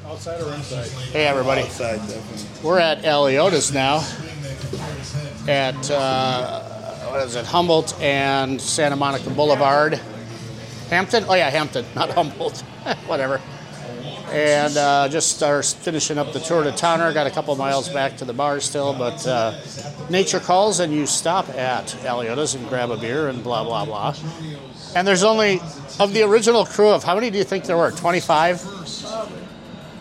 Outside 0.05 0.41
or 0.41 0.53
inside? 0.53 0.87
Hey, 1.11 1.27
everybody. 1.27 1.61
Outside, 1.61 1.97
definitely. 1.99 2.67
We're 2.67 2.79
at 2.79 3.03
Aliota's 3.03 3.71
now. 3.73 3.97
At 5.47 5.91
uh, 5.91 6.61
what 7.09 7.21
is 7.21 7.35
it? 7.35 7.45
Humboldt 7.45 7.99
and 8.01 8.59
Santa 8.59 8.95
Monica 8.95 9.29
Boulevard. 9.29 9.99
Hampton? 10.89 11.25
Oh 11.27 11.33
yeah, 11.33 11.49
Hampton, 11.49 11.85
not 11.95 12.09
Humboldt. 12.11 12.59
Whatever. 13.07 13.41
And 14.29 14.75
uh, 14.75 15.07
just 15.09 15.41
are 15.41 15.63
finishing 15.63 16.17
up 16.17 16.33
the 16.33 16.39
Tour 16.39 16.63
de 16.63 16.71
Towner. 16.71 17.13
Got 17.13 17.27
a 17.27 17.31
couple 17.31 17.55
miles 17.55 17.87
back 17.87 18.17
to 18.17 18.25
the 18.25 18.33
bar 18.33 18.59
still, 18.59 18.93
but 18.93 19.25
uh, 19.25 19.57
nature 20.09 20.39
calls 20.39 20.81
and 20.81 20.93
you 20.93 21.05
stop 21.05 21.47
at 21.49 21.95
Aliota's 22.03 22.53
and 22.53 22.67
grab 22.67 22.91
a 22.91 22.97
beer 22.97 23.29
and 23.29 23.41
blah 23.41 23.63
blah 23.63 23.85
blah. 23.85 24.15
And 24.95 25.07
there's 25.07 25.23
only 25.23 25.61
of 25.99 26.13
the 26.13 26.23
original 26.23 26.65
crew 26.65 26.89
of 26.89 27.03
how 27.03 27.15
many 27.15 27.29
do 27.29 27.37
you 27.37 27.45
think 27.45 27.63
there 27.65 27.77
were? 27.77 27.91
25. 27.91 28.61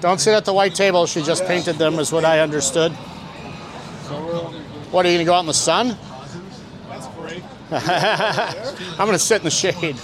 Don't 0.01 0.21
sit 0.21 0.35
at 0.35 0.45
the 0.45 0.53
white 0.53 0.75
table. 0.75 1.07
She 1.07 1.23
just 1.23 1.47
painted 1.47 1.77
them, 1.77 1.99
is 1.99 2.13
what 2.13 2.25
I 2.25 2.41
understood. 2.41 2.93
What 4.91 5.07
are 5.07 5.11
you 5.11 5.17
gonna 5.17 5.25
go 5.25 5.35
out 5.35 5.41
in 5.41 5.47
the 5.47 5.55
sun? 5.55 5.97
I'm 7.71 9.07
gonna 9.07 9.19
sit 9.19 9.39
in 9.39 9.45
the 9.45 9.51
shade. 9.51 9.97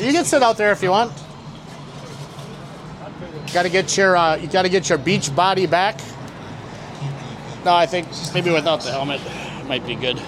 You 0.00 0.12
can 0.12 0.24
sit 0.24 0.42
out 0.42 0.56
there 0.56 0.72
if 0.72 0.82
you 0.82 0.90
want. 0.90 1.12
Got 3.52 3.62
to 3.62 3.70
get 3.70 3.96
your 3.96 4.16
uh, 4.16 4.36
you 4.36 4.48
got 4.48 4.62
to 4.62 4.68
get 4.68 4.88
your 4.88 4.98
beach 4.98 5.34
body 5.34 5.66
back. 5.66 6.00
No, 7.64 7.74
I 7.74 7.86
think 7.86 8.06
maybe 8.34 8.50
without 8.50 8.82
the 8.82 8.90
helmet 8.90 9.20
might 9.66 9.86
be 9.86 9.94
good. 9.94 10.18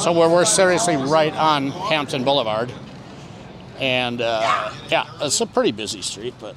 So 0.00 0.12
we're 0.12 0.30
we're 0.30 0.44
seriously 0.44 0.96
right 0.96 1.34
on 1.34 1.68
Hampton 1.68 2.24
Boulevard, 2.24 2.72
and 3.78 4.20
uh, 4.20 4.72
yeah, 4.88 5.06
it's 5.20 5.40
a 5.40 5.46
pretty 5.46 5.72
busy 5.72 6.00
street, 6.00 6.34
but 6.40 6.56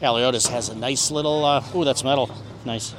Aliota's 0.00 0.46
has 0.46 0.68
a 0.68 0.74
nice 0.76 1.10
little. 1.10 1.44
Uh, 1.44 1.64
ooh, 1.74 1.84
that's 1.84 2.04
metal. 2.04 2.30
Nice. 2.64 2.94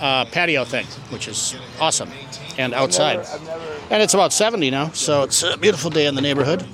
Uh, 0.00 0.24
patio 0.26 0.64
thing, 0.64 0.86
which 1.10 1.26
is 1.26 1.56
awesome, 1.80 2.10
and 2.56 2.72
outside. 2.72 3.26
And 3.90 4.00
it's 4.00 4.14
about 4.14 4.32
70 4.32 4.70
now, 4.70 4.90
so 4.90 5.24
it's 5.24 5.42
a 5.42 5.56
beautiful 5.56 5.90
day 5.90 6.06
in 6.06 6.14
the 6.14 6.20
neighborhood. 6.20 6.64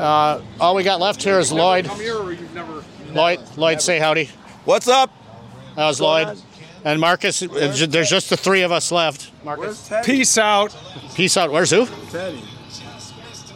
Uh, 0.00 0.40
all 0.58 0.74
we 0.74 0.82
got 0.82 0.98
left 0.98 1.22
here 1.22 1.38
is 1.38 1.52
Lloyd. 1.52 1.84
Come 1.84 2.00
here, 2.00 2.16
or 2.16 2.32
you've 2.32 2.54
never. 2.54 2.82
Lloyd, 3.12 3.40
Lloyd, 3.56 3.82
say 3.82 3.98
howdy. 3.98 4.30
What's 4.64 4.88
up? 4.88 5.10
How's 5.76 6.00
Lloyd? 6.00 6.38
And 6.84 6.98
Marcus, 6.98 7.42
uh, 7.42 7.72
ju- 7.74 7.86
there's 7.86 8.08
just 8.08 8.30
the 8.30 8.36
three 8.36 8.62
of 8.62 8.72
us 8.72 8.90
left. 8.90 9.30
Where's 9.44 9.86
Teddy? 9.86 10.06
Peace 10.06 10.38
out. 10.38 10.74
Peace 11.14 11.36
out. 11.36 11.52
Where's 11.52 11.70
who? 11.70 11.86
Teddy. 12.10 12.42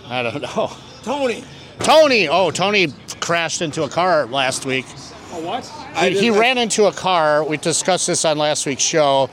I 0.07 0.23
don't 0.23 0.43
know. 0.43 0.71
Tony. 1.03 1.43
Tony. 1.79 2.29
Oh, 2.29 2.51
Tony 2.51 2.89
crashed 3.21 3.63
into 3.63 3.85
a 3.85 3.89
car 3.89 4.27
last 4.27 4.67
week. 4.67 4.85
Oh, 5.33 5.41
what? 5.41 5.65
He, 5.97 6.19
he 6.19 6.31
ran 6.31 6.59
into 6.59 6.85
a 6.85 6.93
car. 6.93 7.43
We 7.43 7.57
discussed 7.57 8.07
this 8.07 8.25
on 8.27 8.37
last 8.37 8.67
week's 8.67 8.83
show. 8.83 9.31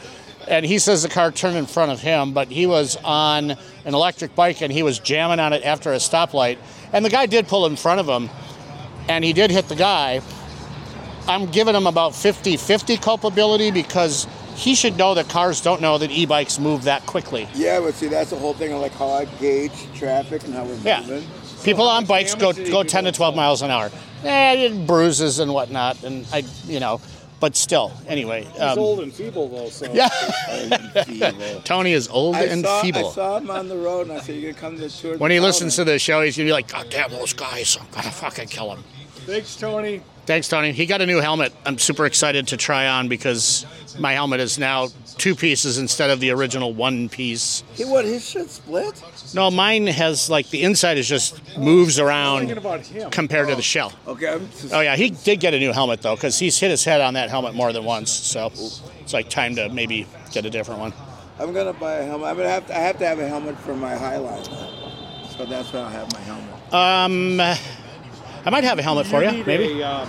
And 0.48 0.66
he 0.66 0.80
says 0.80 1.04
the 1.04 1.10
car 1.10 1.32
turned 1.32 1.58
in 1.58 1.66
front 1.66 1.92
of 1.92 2.02
him, 2.02 2.34
but 2.34 2.48
he 2.50 2.66
was 2.66 2.98
on 3.04 3.52
an 3.52 3.94
electric 3.94 4.36
bike 4.36 4.62
and 4.62 4.72
he 4.72 4.84
was 4.84 5.00
jamming 5.00 5.40
on 5.40 5.54
it 5.54 5.64
after 5.64 5.94
a 5.94 5.98
stoplight. 5.98 6.58
And 6.94 7.06
the 7.06 7.10
guy 7.10 7.26
did 7.26 7.48
pull 7.48 7.66
in 7.66 7.76
front 7.76 8.00
of 8.00 8.08
him 8.08 8.30
and 9.08 9.24
he 9.24 9.34
did 9.34 9.52
hit 9.52 9.68
the 9.68 9.76
guy. 9.76 10.22
I'm 11.28 11.46
giving 11.52 11.76
him 11.76 11.88
about 11.88 12.16
50 12.16 12.58
50 12.58 12.98
culpability 12.98 13.72
because 13.72 14.28
he 14.56 14.76
should 14.76 14.98
know 14.98 15.14
that 15.14 15.30
cars 15.30 15.62
don't 15.62 15.82
know 15.82 15.98
that 15.98 16.12
e 16.12 16.26
bikes 16.26 16.60
move 16.60 16.84
that 16.84 17.06
quickly. 17.06 17.48
Yeah, 17.54 17.80
but 17.80 17.94
see, 17.94 18.08
that's 18.08 18.32
the 18.32 18.36
whole 18.36 18.54
thing 18.54 18.74
of 18.74 18.82
like 18.82 18.92
how 18.94 19.10
I 19.10 19.26
gauge 19.26 19.72
traffic 19.96 20.44
and 20.44 20.54
how 20.54 20.66
we're 20.66 20.76
Yeah. 20.84 21.02
moving. 21.02 21.28
People 21.64 21.88
on 21.88 22.06
bikes 22.06 22.34
go, 22.34 22.52
damage 22.52 22.56
did 22.58 22.66
he 22.68 22.72
go 22.72 22.84
10 22.84 23.04
to 23.06 23.12
to 23.12 23.16
12 23.18 23.36
miles 23.36 23.62
an 23.62 23.70
hour. 23.72 23.92
Eh, 24.24 24.70
bruises 24.86 25.40
and 25.40 25.54
whatnot. 25.54 26.04
And 26.04 26.26
I, 26.34 26.44
you 26.68 26.80
know, 26.80 27.00
but 27.42 27.58
still, 27.58 27.92
anyway. 28.08 28.44
He's 28.44 28.62
um, 28.62 28.80
old 28.80 29.00
and 29.02 29.12
feeble, 29.12 29.50
though, 29.50 29.70
so. 29.70 29.92
Yeah. 29.92 30.08
Feeble. 31.04 31.62
Tony 31.66 31.92
is 31.92 32.08
old 32.08 32.36
I 32.36 32.44
and 32.44 32.64
saw, 32.64 32.82
I 32.82 32.92
saw 33.12 33.38
him 33.38 33.52
on 33.52 33.68
the 33.68 33.76
road 33.76 34.08
and 34.08 34.18
I 34.18 34.22
said, 34.22 34.36
You're 34.36 34.54
going 34.54 34.56
to 34.56 34.62
come 34.62 34.76
to 34.78 34.82
the 34.84 34.90
tour? 34.90 35.18
When 35.18 35.32
he 35.32 35.40
listens 35.42 35.76
to 35.76 35.84
the 35.84 36.00
show, 36.00 36.22
he's 36.22 36.38
gonna 36.38 36.48
be 36.48 36.54
like, 36.54 36.68
"God 36.70 36.88
damn 36.90 37.10
those 37.12 37.34
guys! 37.34 37.78
I'm 37.80 37.88
gonna 37.92 38.12
fucking 38.12 38.48
kill 38.48 38.74
him." 38.74 38.84
Thanks, 39.26 39.56
Tony. 39.56 40.02
Thanks, 40.32 40.48
Tony. 40.48 40.72
He 40.72 40.86
got 40.86 41.02
a 41.02 41.06
new 41.06 41.20
helmet. 41.20 41.52
I'm 41.66 41.78
super 41.78 42.06
excited 42.06 42.48
to 42.48 42.56
try 42.56 42.88
on 42.88 43.10
because 43.10 43.66
my 44.00 44.14
helmet 44.14 44.40
is 44.40 44.58
now 44.58 44.88
two 45.18 45.36
pieces 45.36 45.78
instead 45.78 46.10
of 46.10 46.22
the 46.22 46.30
original 46.32 46.74
one 46.74 47.10
piece. 47.10 47.66
He, 47.74 47.84
what, 47.84 48.06
his 48.06 48.26
shit 48.26 48.50
split? 48.50 49.04
No, 49.36 49.52
mine 49.52 49.88
has 49.88 50.30
like 50.30 50.50
the 50.50 50.64
inside 50.64 50.98
is 50.98 51.10
just 51.10 51.58
moves 51.58 52.00
around 52.00 52.48
compared 53.12 53.50
to 53.50 53.58
the 53.58 53.62
shell. 53.62 53.92
Okay, 54.08 54.32
I'm 54.32 54.50
just, 54.52 54.74
Oh 54.74 54.80
yeah, 54.80 54.96
he 54.96 55.10
did 55.10 55.42
get 55.42 55.54
a 55.54 55.60
new 55.60 55.74
helmet 55.74 56.02
though 56.02 56.16
because 56.16 56.40
he's 56.40 56.58
hit 56.58 56.72
his 56.72 56.86
head 56.86 57.02
on 57.02 57.16
that 57.16 57.30
helmet 57.30 57.54
more 57.54 57.74
than 57.74 57.84
once. 57.84 58.10
So 58.10 58.54
it's 59.02 59.12
like 59.12 59.30
time 59.30 59.56
to 59.56 59.68
maybe 59.68 60.08
get 60.32 60.46
a 60.46 60.50
different 60.50 60.80
one. 60.80 60.94
I'm 61.40 61.52
going 61.52 61.68
to 61.68 61.78
buy 61.78 61.96
a 61.96 62.06
helmet. 62.06 62.30
I'm 62.30 62.38
gonna 62.38 62.48
have 62.48 62.68
to, 62.68 62.78
I 62.78 62.80
have 62.80 62.98
to 63.00 63.06
have 63.06 63.20
a 63.20 63.28
helmet 63.28 63.58
for 63.60 63.76
my 63.76 63.96
Highline. 63.96 64.46
So 65.36 65.46
that's 65.46 65.74
why 65.74 65.80
I'll 65.80 65.90
have 65.90 66.14
my 66.14 66.20
helmet. 66.22 66.74
Um, 66.74 67.58
I 68.46 68.50
might 68.50 68.64
have 68.64 68.80
a 68.80 68.82
helmet 68.82 69.08
for 69.08 69.24
you, 69.24 69.32
need 69.32 69.48
maybe. 69.48 69.82
A, 69.82 69.88
uh, 69.88 70.06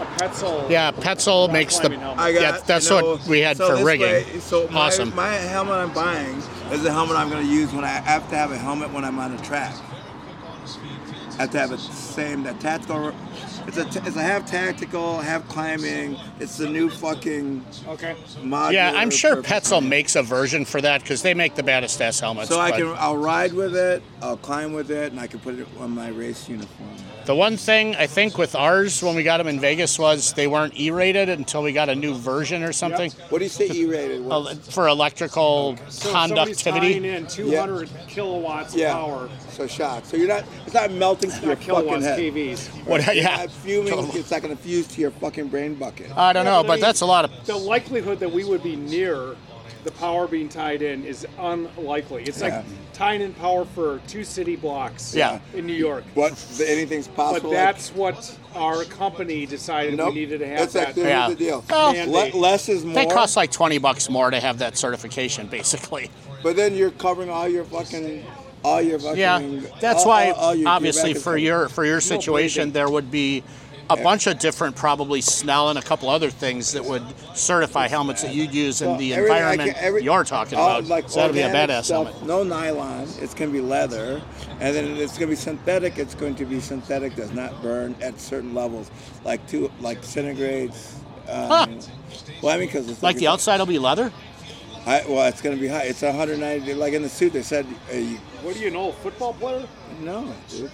a 0.00 0.06
Petzl. 0.18 0.68
Yeah, 0.70 0.90
Petzl 0.92 1.52
makes 1.52 1.78
the. 1.78 1.90
I 1.94 2.32
got, 2.32 2.42
Yeah, 2.42 2.58
that's 2.66 2.90
you 2.90 3.00
know, 3.00 3.12
what 3.12 3.26
we 3.26 3.40
had 3.40 3.56
so 3.56 3.76
for 3.76 3.84
rigging. 3.84 4.06
way- 4.06 4.38
so 4.40 4.66
my, 4.68 4.80
Awesome. 4.80 5.14
my 5.14 5.28
helmet 5.32 5.74
I'm 5.74 5.92
buying 5.92 6.36
is 6.72 6.82
the 6.82 6.92
helmet 6.92 7.16
I'm 7.16 7.28
going 7.30 7.46
to 7.46 7.52
use 7.52 7.72
when 7.72 7.84
I, 7.84 7.88
I 7.98 8.00
have 8.00 8.28
to 8.30 8.36
have 8.36 8.50
a 8.52 8.58
helmet 8.58 8.92
when 8.92 9.04
I'm 9.04 9.18
on 9.18 9.36
the 9.36 9.42
track. 9.42 9.74
I 11.38 11.42
have 11.42 11.50
to 11.50 11.58
have 11.58 11.72
it 11.72 11.78
same 11.80 12.42
that 12.44 12.58
tactical. 12.60 13.12
It's 13.66 13.76
a 13.78 13.84
t- 13.84 14.00
it's 14.06 14.16
a 14.16 14.22
half 14.22 14.46
tactical, 14.46 15.18
half 15.18 15.46
climbing. 15.48 16.16
It's 16.38 16.56
the 16.56 16.68
new 16.68 16.88
fucking 16.88 17.64
Okay. 17.88 18.14
modular. 18.42 18.72
Yeah, 18.72 18.92
I'm 18.94 19.10
sure 19.10 19.36
for- 19.36 19.42
Petzl 19.42 19.84
makes 19.86 20.14
a 20.16 20.22
version 20.22 20.64
for 20.64 20.80
that 20.80 21.02
because 21.02 21.22
they 21.22 21.34
make 21.34 21.54
the 21.56 21.62
baddest 21.62 22.00
ass 22.00 22.20
helmets. 22.20 22.48
So 22.48 22.60
I 22.60 22.70
can 22.70 22.94
I'll 22.96 23.16
ride 23.16 23.52
with 23.52 23.74
it, 23.76 24.02
I'll 24.22 24.36
climb 24.36 24.72
with 24.72 24.90
it, 24.90 25.10
and 25.12 25.20
I 25.20 25.26
can 25.26 25.40
put 25.40 25.58
it 25.58 25.66
on 25.80 25.90
my 25.90 26.08
race 26.08 26.48
uniform. 26.48 26.90
the 27.26 27.34
one 27.34 27.56
thing 27.56 27.96
I 27.96 28.06
think 28.06 28.38
with 28.38 28.54
ours 28.54 29.02
when 29.02 29.16
we 29.16 29.24
got 29.24 29.38
them 29.38 29.48
in 29.48 29.58
Vegas 29.58 29.98
was 29.98 30.32
they 30.34 30.46
weren't 30.46 30.78
E-rated 30.78 31.28
until 31.28 31.60
we 31.60 31.72
got 31.72 31.88
a 31.88 31.94
new 31.96 32.14
version 32.14 32.62
or 32.62 32.72
something 32.72 33.10
What 33.30 33.38
do 33.40 33.44
you 33.44 33.48
say 33.50 33.68
E-rated? 33.68 34.22
For 34.70 34.86
electrical 34.86 35.76
So 35.88 36.10
somebody's 36.10 36.62
tying 36.62 36.74
conductivity. 36.80 37.08
in 37.16 37.26
200 37.26 37.88
kilowatts 38.06 38.76
yeah. 38.76 38.90
of 38.90 39.06
power. 39.06 39.28
So 39.50 39.66
shock. 39.66 40.04
So 40.04 40.16
you're 40.16 40.28
not. 40.28 40.44
It's 40.66 40.74
not 40.74 40.92
melting 40.92 41.30
to 41.30 41.36
your 41.40 41.48
Not 41.48 41.58
fucking 41.58 41.66
kilowatts, 41.66 42.04
head. 42.04 42.18
KVs. 42.20 42.68
What? 42.86 43.16
Yeah, 43.16 43.46
not 43.56 43.64
fuming. 43.64 44.10
It's 44.16 44.30
not 44.30 44.42
going 44.42 44.56
to 44.56 44.62
fuse 44.62 44.86
to 44.88 45.00
your 45.00 45.10
fucking 45.12 45.48
brain 45.48 45.74
bucket. 45.74 46.16
I 46.16 46.32
don't 46.32 46.44
know, 46.44 46.62
but 46.62 46.72
I 46.72 46.74
mean- 46.76 46.80
that's 46.82 47.00
a 47.00 47.06
lot 47.06 47.24
of. 47.24 47.46
The 47.46 47.56
likelihood 47.56 48.20
that 48.20 48.30
we 48.30 48.44
would 48.44 48.62
be 48.62 48.76
near 48.76 49.36
the 49.84 49.92
power 49.92 50.26
being 50.26 50.48
tied 50.48 50.82
in 50.82 51.04
is 51.04 51.24
unlikely. 51.38 52.24
It's 52.24 52.40
Yeah. 52.40 52.56
like 52.56 52.64
tying 52.92 53.20
in 53.22 53.32
power 53.34 53.64
for 53.64 54.00
two 54.08 54.24
city 54.24 54.56
blocks 54.56 55.14
Yeah. 55.14 55.38
in 55.54 55.64
New 55.64 55.74
York. 55.74 56.02
But 56.14 56.32
Anything's 56.60 57.06
But 57.06 57.16
possible. 57.16 57.50
like- 57.50 57.58
that's 57.58 57.90
what 57.90 58.32
our 58.56 58.82
company 58.84 59.46
decided 59.46 59.94
Nope. 59.96 60.08
we 60.14 60.20
needed 60.20 60.40
to 60.40 60.46
have 60.48 60.58
That's 60.58 60.72
that. 60.72 60.96
like, 60.96 61.06
Yeah. 61.06 61.28
the 61.28 61.34
deal. 61.36 61.64
Well, 61.70 61.92
Le- 62.10 62.36
less 62.36 62.68
is 62.68 62.84
more. 62.84 62.94
They 62.96 63.06
cost 63.06 63.36
like 63.36 63.52
twenty 63.52 63.78
bucks 63.78 64.10
more 64.10 64.30
to 64.30 64.40
have 64.40 64.58
that 64.58 64.76
certification, 64.76 65.46
basically. 65.46 66.10
but 66.42 66.56
then 66.56 66.74
you're 66.74 66.90
covering 66.90 67.30
all 67.30 67.46
your 67.48 67.64
fucking, 67.64 68.24
all 68.62 68.80
your 68.82 68.98
fucking. 68.98 69.18
Yeah, 69.18 69.40
that's 69.80 70.02
all- 70.02 70.08
why 70.08 70.30
all- 70.30 70.36
all 70.40 70.54
your- 70.54 70.62
your 70.64 70.68
obviously 70.70 71.12
is 71.12 71.22
for 71.22 71.36
your 71.36 71.68
for 71.68 71.84
your 71.84 72.00
situation 72.00 72.72
there 72.72 72.88
would 72.88 73.10
be 73.10 73.42
a 73.88 73.96
bunch 73.96 74.26
of 74.26 74.36
different 74.40 74.74
probably 74.74 75.20
Snell 75.20 75.68
and 75.70 75.78
a 75.78 75.82
couple 75.82 76.10
other 76.10 76.28
things 76.28 76.72
that 76.72 76.84
would 76.84 77.04
certify 77.34 77.86
helmets 77.86 78.22
that 78.22 78.34
you'd 78.34 78.52
use 78.52 78.82
in 78.82 78.88
So 78.94 78.96
the 78.98 79.12
environment 79.12 79.74
can- 79.76 79.84
every- 79.84 80.02
you're 80.02 80.24
talking 80.24 80.58
all, 80.58 80.70
about. 80.78 80.86
Like 80.88 81.08
so 81.08 81.20
that'd 81.20 81.36
be 81.36 81.42
a 81.42 81.48
badass 81.50 81.84
stuff, 81.84 82.06
helmet. 82.08 82.26
No 82.26 82.42
nylon. 82.42 83.06
It's 83.20 83.32
going 83.32 83.48
to 83.52 83.56
be 83.56 83.60
leather, 83.60 84.20
and 84.60 84.74
then 84.74 84.96
it's 84.96 85.12
going 85.16 85.28
to 85.30 85.36
be 85.36 85.40
synthetic. 85.40 85.98
It's 85.98 86.16
going 86.16 86.34
to 86.34 86.44
be 86.44 86.58
synthetic. 86.60 87.14
Does 87.14 87.30
not 87.30 87.62
burn 87.62 87.94
at 88.02 88.20
certain 88.20 88.54
levels, 88.56 88.90
like 89.24 89.46
two, 89.48 89.70
like 89.80 90.02
centigrades. 90.02 90.74
Um, 91.28 91.48
Huh. 91.48 91.66
Well, 92.42 92.54
I 92.54 92.58
mean, 92.58 92.66
because 92.68 92.88
it's 92.88 93.02
Like 93.04 93.16
the 93.18 93.28
outside 93.28 93.58
will 93.60 93.66
be 93.66 93.78
leather. 93.78 94.10
High, 94.86 95.04
well, 95.08 95.26
it's 95.26 95.42
going 95.42 95.56
to 95.56 95.60
be 95.60 95.66
high. 95.66 95.82
It's 95.82 96.02
190. 96.02 96.72
Like 96.74 96.92
in 96.92 97.02
the 97.02 97.08
suit, 97.08 97.32
they 97.32 97.42
said. 97.42 97.66
Uh, 97.92 97.96
you, 97.96 98.18
What 98.42 98.54
do 98.54 98.60
you 98.60 98.70
know, 98.70 98.92
football 98.92 99.34
player? 99.34 99.66
no, 100.00 100.32
dude. 100.48 100.70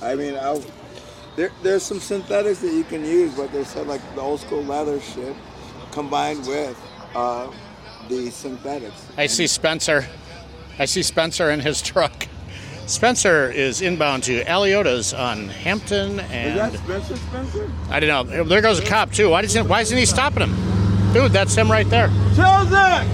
I 0.00 0.14
mean, 0.14 0.34
I, 0.34 0.58
there, 1.36 1.50
there's 1.62 1.82
some 1.82 2.00
synthetics 2.00 2.60
that 2.60 2.72
you 2.72 2.84
can 2.84 3.04
use, 3.04 3.34
but 3.34 3.52
they 3.52 3.64
said 3.64 3.86
like 3.86 4.00
the 4.14 4.22
old 4.22 4.40
school 4.40 4.62
leather 4.64 4.98
shit 4.98 5.36
combined 5.92 6.46
with 6.46 6.80
uh, 7.14 7.52
the 8.08 8.30
synthetics. 8.30 9.06
I 9.18 9.26
see 9.26 9.46
Spencer. 9.46 10.06
I 10.78 10.86
see 10.86 11.02
Spencer 11.02 11.50
in 11.50 11.60
his 11.60 11.82
truck. 11.82 12.26
Spencer 12.86 13.50
is 13.50 13.82
inbound 13.82 14.22
to 14.24 14.42
Aliota's 14.50 15.12
on 15.12 15.50
Hampton 15.50 16.20
and. 16.20 16.54
Is 16.54 16.60
and 16.60 16.72
that 16.72 16.80
Spencer 16.80 17.16
Spencer? 17.16 17.70
I 17.90 18.00
don't 18.00 18.08
know. 18.30 18.44
There 18.44 18.62
goes 18.62 18.78
a 18.78 18.86
cop 18.86 19.12
too. 19.12 19.28
Why 19.28 19.42
doesn't 19.42 19.68
Why 19.68 19.82
isn't 19.82 19.98
he 19.98 20.06
stopping 20.06 20.48
him? 20.48 20.67
Dude, 21.12 21.32
that's 21.32 21.54
him 21.54 21.70
right 21.70 21.88
there. 21.88 22.08
Chilzik! 22.34 23.06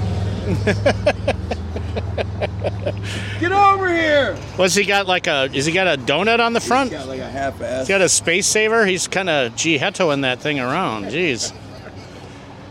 Get 3.40 3.52
over 3.52 3.88
here! 3.88 4.36
What's 4.56 4.74
he 4.74 4.84
got? 4.84 5.06
Like 5.06 5.26
a? 5.26 5.48
Is 5.52 5.66
he 5.66 5.72
got 5.72 5.86
a 5.86 6.00
donut 6.00 6.40
on 6.40 6.52
the 6.52 6.60
front? 6.60 6.90
Got 6.90 7.08
like 7.08 7.20
a 7.20 7.28
half 7.30 7.60
ass. 7.60 7.80
He's 7.80 7.88
got 7.88 8.00
a 8.00 8.08
space 8.08 8.46
saver. 8.46 8.84
He's 8.86 9.08
kind 9.08 9.28
of 9.30 9.52
Gihettoing 9.54 10.22
that 10.22 10.40
thing 10.40 10.60
around. 10.60 11.06
Jeez. 11.06 11.52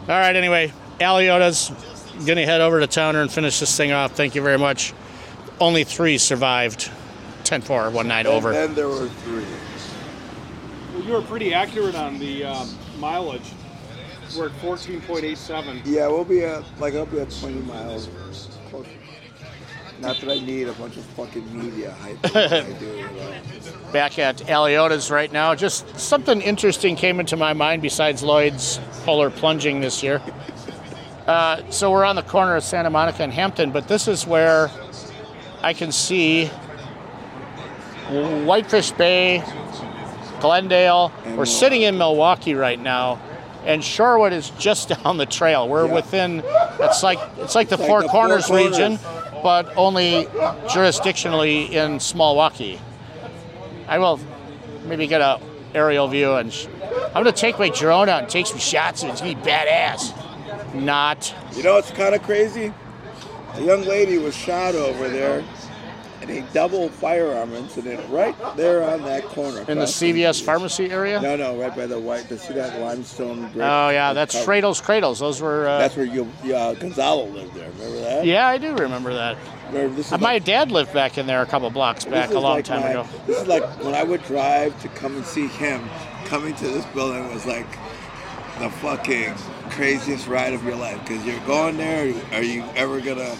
All 0.01 0.08
right. 0.08 0.36
Anyway, 0.36 0.72
Aliota's 1.00 1.72
gonna 2.25 2.46
head 2.46 2.62
over 2.62 2.80
to 2.80 2.88
Towner 2.88 3.22
and 3.22 3.32
finish 3.32 3.60
this 3.60 3.75
thing 3.75 3.92
off. 3.92 4.13
Thank 4.13 4.36
you 4.36 4.42
very 4.42 4.58
much. 4.58 4.94
Only 5.60 5.84
three 5.84 6.18
survived. 6.18 6.89
10-4, 7.44 7.92
one 7.92 8.08
night 8.08 8.25
And 8.25 8.36
over. 8.36 8.51
then 8.51 8.74
there 8.74 8.88
were 8.88 9.10
three. 9.10 9.44
Well, 10.94 11.03
you 11.03 11.12
were 11.12 11.22
pretty 11.22 11.53
accurate 11.53 11.94
on 11.94 12.18
the 12.18 12.46
um, 12.46 12.70
mileage. 13.00 13.51
We're 14.37 14.47
at 14.47 14.51
14.87. 14.61 15.81
Yeah, 15.85 16.07
we'll 16.07 16.23
be 16.23 16.43
at 16.43 16.63
like 16.79 16.95
I'll 16.95 17.05
be 17.05 17.19
at 17.19 17.29
20 17.31 17.61
miles. 17.61 18.09
Not 19.99 20.19
that 20.19 20.29
I 20.29 20.45
need 20.45 20.67
a 20.67 20.73
bunch 20.73 20.97
of 20.97 21.05
fucking 21.05 21.57
media 21.57 21.91
hype. 21.91 22.17
I 22.35 22.61
do, 22.79 23.09
back 23.93 24.19
at 24.19 24.49
Aliota's 24.49 25.09
right 25.09 25.31
now. 25.31 25.55
Just 25.55 25.97
something 25.97 26.41
interesting 26.41 26.95
came 26.97 27.21
into 27.21 27.37
my 27.37 27.53
mind 27.53 27.81
besides 27.81 28.21
Lloyd's 28.21 28.79
polar 29.03 29.29
plunging 29.29 29.81
this 29.81 30.03
year. 30.03 30.21
Uh, 31.23 31.61
so 31.71 31.89
we're 31.89 32.03
on 32.03 32.17
the 32.17 32.21
corner 32.21 32.57
of 32.57 32.63
Santa 32.65 32.89
Monica 32.89 33.23
and 33.23 33.31
Hampton, 33.31 33.71
but 33.71 33.87
this 33.87 34.09
is 34.09 34.27
where 34.27 34.69
I 35.61 35.71
can 35.71 35.93
see 35.93 36.47
Whitefish 38.09 38.91
Bay, 38.91 39.41
Glendale. 40.41 41.13
We're 41.37 41.45
sitting 41.45 41.83
in 41.83 41.97
Milwaukee 41.97 42.55
right 42.55 42.77
now, 42.77 43.21
and 43.65 43.82
Shorewood 43.82 44.32
is 44.32 44.50
just 44.51 44.89
down 45.03 45.17
the 45.17 45.25
trail. 45.25 45.67
We're 45.70 45.88
Yeah. 45.88 45.93
within. 45.93 46.43
It's 46.79 47.03
like 47.03 47.20
it's 47.38 47.55
like 47.55 47.70
the 47.70 47.77
like 47.77 47.88
Four 47.88 48.01
the 48.03 48.10
Four 48.10 48.22
Corners 48.27 48.50
region, 48.50 49.00
but 49.41 49.75
only 49.77 50.25
jurisdictionally 50.67 51.70
in 51.72 51.98
Smallwaukee. 52.00 52.79
I 53.88 54.00
will 54.00 54.20
maybe 54.86 55.08
get 55.08 55.22
a 55.22 55.39
aerial 55.74 56.08
view 56.08 56.34
and 56.34 56.51
sh- 56.53 56.67
I'm 57.08 57.24
gonna 57.24 57.32
take 57.32 57.58
my 57.60 57.70
drone 57.70 58.10
out 58.10 58.22
and 58.24 58.29
take 58.29 58.48
some 58.48 58.60
shots 58.60 59.01
and 59.03 59.12
it's 59.12 59.22
gonna 59.22 59.36
be 59.36 59.41
badass. 59.41 60.13
Not. 60.75 61.34
You 61.55 61.63
know 61.63 61.75
what's 61.75 61.91
kind 61.91 62.13
of 62.15 62.24
crazy? 62.24 62.74
A 63.55 63.62
young 63.62 63.84
lady 63.84 64.17
was 64.17 64.36
shot 64.36 64.75
over 64.75 65.08
there 65.10 65.43
in 66.24 66.44
a 66.44 66.53
double 66.53 66.89
firearm 66.89 67.53
incident 67.53 68.01
right 68.10 68.36
there 68.56 68.84
on 68.84 69.01
that 69.03 69.24
corner. 69.25 69.60
In 69.68 69.77
the 69.80 69.86
CVS 69.86 70.42
pharmacy 70.42 70.89
area? 70.92 71.20
No, 71.22 71.36
no, 71.36 71.58
right 71.60 71.75
by 71.75 71.86
the 71.86 72.00
white. 72.00 72.27
To 72.30 72.38
see 72.38 72.53
that 72.53 72.80
limestone? 72.80 73.50
Oh 73.56 73.89
yeah, 73.89 74.13
that's 74.13 74.34
cover- 74.34 74.46
Fredo's 74.46 74.82
Cradles. 74.82 75.20
Those 75.20 75.42
were. 75.42 75.68
Uh, 75.68 75.77
That's 75.80 75.96
where 75.96 76.06
you, 76.06 76.30
uh, 76.53 76.74
Gonzalo 76.75 77.25
lived 77.27 77.53
there. 77.53 77.70
Remember 77.72 78.00
that? 78.01 78.25
yeah, 78.25 78.48
I 78.48 78.58
do 78.58 78.75
remember 78.75 79.13
that. 79.13 79.38
Remember, 79.72 80.01
Uh, 80.12 80.18
My 80.20 80.34
like- 80.34 80.44
dad 80.46 80.72
lived 80.72 80.94
back 80.94 81.18
in 81.18 81.27
there 81.27 81.42
a 81.42 81.46
couple 81.46 81.70
blocks 81.70 82.06
back 82.06 82.30
a 82.32 82.39
long 82.39 82.56
like 82.58 82.65
time 82.65 82.82
my- 82.82 82.89
ago. 82.89 83.06
This 83.27 83.42
is 83.42 83.48
like 83.48 83.63
when 83.84 83.94
I 83.96 84.03
would 84.03 84.24
drive 84.24 84.80
to 84.82 84.88
come 84.89 85.15
and 85.15 85.25
see 85.25 85.48
him. 85.48 85.89
Coming 86.25 86.56
to 86.56 86.68
this 86.68 86.86
building 86.88 87.32
was 87.34 87.46
like 87.46 87.68
the 88.60 88.70
fucking 88.70 89.34
craziest 89.72 90.27
ride 90.27 90.53
of 90.53 90.63
your 90.63 90.75
life 90.75 91.00
because 91.06 91.24
you're 91.25 91.39
going 91.42 91.77
there. 91.77 92.13
Are 92.32 92.42
you 92.42 92.63
ever 92.75 93.01
gonna 93.01 93.36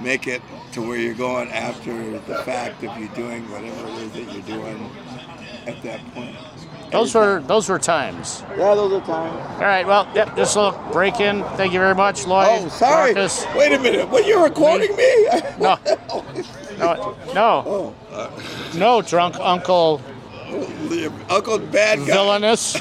make 0.00 0.26
it 0.26 0.42
to 0.72 0.80
where 0.86 0.98
you're 0.98 1.14
going 1.14 1.50
after 1.50 2.18
the 2.20 2.36
fact 2.44 2.82
of 2.84 2.96
you're 2.98 3.08
doing 3.10 3.42
whatever 3.50 3.86
it 3.88 3.94
is 4.02 4.12
that 4.12 4.32
you're 4.32 4.42
doing 4.58 4.90
at 5.66 5.82
that 5.82 6.00
point? 6.14 6.36
Those 6.92 7.14
Every 7.16 7.28
were 7.28 7.38
time. 7.40 7.46
those 7.48 7.68
were 7.68 7.78
times. 7.78 8.42
yeah, 8.50 8.74
those 8.74 8.92
are 8.92 9.00
times. 9.00 9.54
All 9.54 9.60
right, 9.62 9.86
well, 9.86 10.06
yep, 10.14 10.36
just 10.36 10.54
a 10.56 10.60
little 10.62 10.92
break 10.92 11.18
in. 11.18 11.42
Thank 11.56 11.72
you 11.72 11.80
very 11.80 11.94
much, 11.94 12.26
Lloyd. 12.26 12.46
Oh, 12.50 12.68
sorry. 12.68 13.14
Marcus. 13.14 13.44
Wait 13.56 13.72
a 13.72 13.78
minute. 13.80 14.08
What 14.10 14.26
you're 14.26 14.44
recording 14.44 14.94
me? 14.96 15.28
No. 15.58 15.78
No, 16.76 17.16
no, 17.32 17.62
Oh, 17.66 17.94
uh, 18.10 18.28
no, 18.76 19.00
drunk 19.00 19.36
uncle 19.38 20.00
Uncle 21.30 21.58
Bad 21.60 22.00
Guy. 22.00 22.04
villainous. 22.06 22.76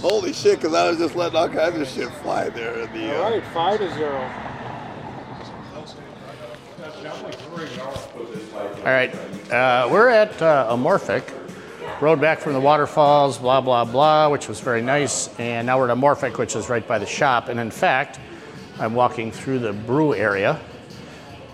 Holy 0.00 0.32
shit! 0.32 0.58
Because 0.58 0.74
I 0.74 0.88
was 0.88 0.96
just 0.98 1.14
letting 1.16 1.36
all 1.36 1.48
kinds 1.50 1.78
of 1.78 1.86
shit 1.86 2.08
fly 2.22 2.48
there 2.48 2.78
in 2.78 2.92
the. 2.94 3.14
Uh, 3.14 3.22
All 3.22 3.30
right, 3.30 3.44
five 3.52 3.78
to 3.78 3.92
zero. 3.94 4.18
All 8.56 8.92
right, 8.92 9.14
uh, 9.52 9.88
we're 9.90 10.08
at 10.08 10.40
uh, 10.40 10.68
Amorphic. 10.70 11.32
Rode 12.00 12.20
back 12.20 12.40
from 12.40 12.52
the 12.52 12.60
waterfalls, 12.60 13.38
blah, 13.38 13.60
blah, 13.60 13.84
blah, 13.84 14.28
which 14.28 14.48
was 14.48 14.60
very 14.60 14.80
nice. 14.80 15.28
And 15.38 15.66
now 15.66 15.78
we're 15.78 15.90
at 15.90 15.96
Amorphic, 15.96 16.38
which 16.38 16.56
is 16.56 16.68
right 16.68 16.86
by 16.86 16.98
the 16.98 17.06
shop. 17.06 17.48
And 17.48 17.60
in 17.60 17.70
fact, 17.70 18.18
I'm 18.78 18.94
walking 18.94 19.32
through 19.32 19.58
the 19.60 19.72
brew 19.72 20.14
area 20.14 20.60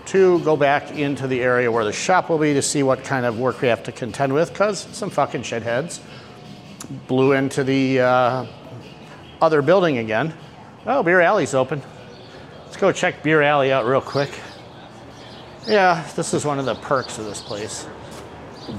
to 0.07 0.39
go 0.41 0.55
back 0.55 0.91
into 0.91 1.27
the 1.27 1.41
area 1.41 1.71
where 1.71 1.85
the 1.85 1.93
shop 1.93 2.29
will 2.29 2.37
be 2.37 2.53
to 2.53 2.61
see 2.61 2.83
what 2.83 3.03
kind 3.03 3.25
of 3.25 3.39
work 3.39 3.61
we 3.61 3.67
have 3.67 3.83
to 3.83 3.91
contend 3.91 4.33
with, 4.33 4.51
because 4.51 4.79
some 4.79 5.09
fucking 5.09 5.41
shitheads 5.41 5.99
blew 7.07 7.31
into 7.31 7.63
the 7.63 8.01
uh, 8.01 8.45
other 9.41 9.61
building 9.61 9.97
again. 9.97 10.33
Oh, 10.85 11.03
Beer 11.03 11.21
Alley's 11.21 11.53
open. 11.53 11.81
Let's 12.65 12.77
go 12.77 12.91
check 12.91 13.23
Beer 13.23 13.41
Alley 13.41 13.71
out 13.71 13.85
real 13.85 14.01
quick. 14.01 14.31
Yeah, 15.67 16.05
this 16.15 16.33
is 16.33 16.45
one 16.45 16.59
of 16.59 16.65
the 16.65 16.75
perks 16.75 17.17
of 17.17 17.25
this 17.25 17.41
place. 17.41 17.87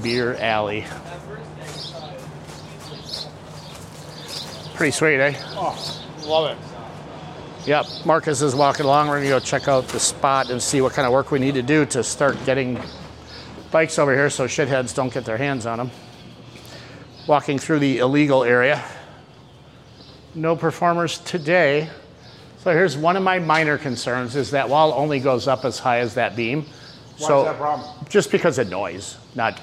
Beer 0.03 0.35
Alley. 0.35 0.85
Pretty 4.75 4.91
sweet, 4.91 5.19
eh? 5.19 5.33
Oh, 5.55 6.03
love 6.27 6.51
it. 6.51 7.67
Yep. 7.67 7.85
Marcus 8.05 8.41
is 8.43 8.53
walking 8.53 8.85
along. 8.85 9.07
We're 9.07 9.17
gonna 9.17 9.29
go 9.29 9.39
check 9.39 9.67
out 9.67 9.87
the 9.87 9.99
spot 9.99 10.51
and 10.51 10.61
see 10.61 10.81
what 10.81 10.93
kind 10.93 11.07
of 11.07 11.13
work 11.13 11.31
we 11.31 11.39
need 11.39 11.55
to 11.55 11.63
do 11.63 11.85
to 11.87 12.03
start 12.03 12.37
getting 12.45 12.79
bikes 13.71 13.97
over 13.97 14.13
here 14.13 14.29
so 14.29 14.45
shitheads 14.45 14.93
don't 14.93 15.11
get 15.11 15.25
their 15.25 15.37
hands 15.37 15.65
on 15.65 15.79
them. 15.79 15.91
Walking 17.25 17.57
through 17.57 17.79
the 17.79 17.97
illegal 17.97 18.43
area. 18.43 18.83
No 20.35 20.55
performers 20.55 21.17
today. 21.19 21.89
So 22.65 22.71
here's 22.71 22.97
one 22.97 23.15
of 23.15 23.21
my 23.21 23.37
minor 23.37 23.77
concerns 23.77 24.35
is 24.35 24.49
that 24.49 24.67
wall 24.67 24.91
only 24.91 25.19
goes 25.19 25.47
up 25.47 25.65
as 25.65 25.77
high 25.77 25.99
as 25.99 26.15
that 26.15 26.35
beam. 26.35 26.63
Why 27.19 27.27
so 27.27 27.39
is 27.41 27.45
that 27.45 27.57
problem? 27.57 28.05
just 28.09 28.31
because 28.31 28.57
of 28.57 28.71
noise, 28.71 29.17
not 29.35 29.61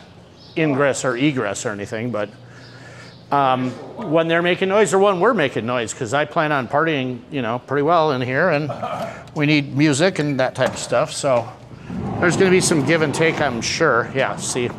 ingress 0.56 1.04
or 1.04 1.16
egress 1.16 1.66
or 1.66 1.70
anything, 1.70 2.12
but 2.12 2.30
um, 3.32 3.72
when 4.12 4.28
they're 4.28 4.40
making 4.40 4.68
noise 4.68 4.94
or 4.94 5.00
when 5.00 5.18
we're 5.18 5.34
making 5.34 5.66
noise, 5.66 5.92
because 5.92 6.14
I 6.14 6.26
plan 6.26 6.52
on 6.52 6.68
partying, 6.68 7.22
you 7.32 7.42
know, 7.42 7.58
pretty 7.58 7.82
well 7.82 8.12
in 8.12 8.20
here, 8.20 8.50
and 8.50 8.70
we 9.34 9.46
need 9.46 9.76
music 9.76 10.20
and 10.20 10.38
that 10.38 10.54
type 10.54 10.70
of 10.70 10.78
stuff. 10.78 11.12
So 11.12 11.50
there's 12.20 12.36
going 12.36 12.52
to 12.52 12.56
be 12.56 12.60
some 12.60 12.86
give 12.86 13.02
and 13.02 13.12
take, 13.12 13.40
I'm 13.40 13.62
sure. 13.62 14.12
Yeah, 14.14 14.36
see, 14.36 14.70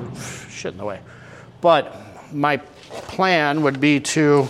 shit 0.49 0.71
in 0.71 0.77
the 0.77 0.85
way. 0.85 1.01
But 1.59 1.93
my 2.33 2.55
plan 2.55 3.63
would 3.63 3.81
be 3.81 3.99
to 3.99 4.47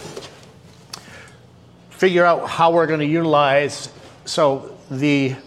figure 2.03 2.25
out 2.25 2.49
how 2.49 2.69
we're 2.69 2.85
going 2.85 2.99
to 2.99 3.05
utilize. 3.05 3.87
So 4.25 4.77
the 4.91 5.37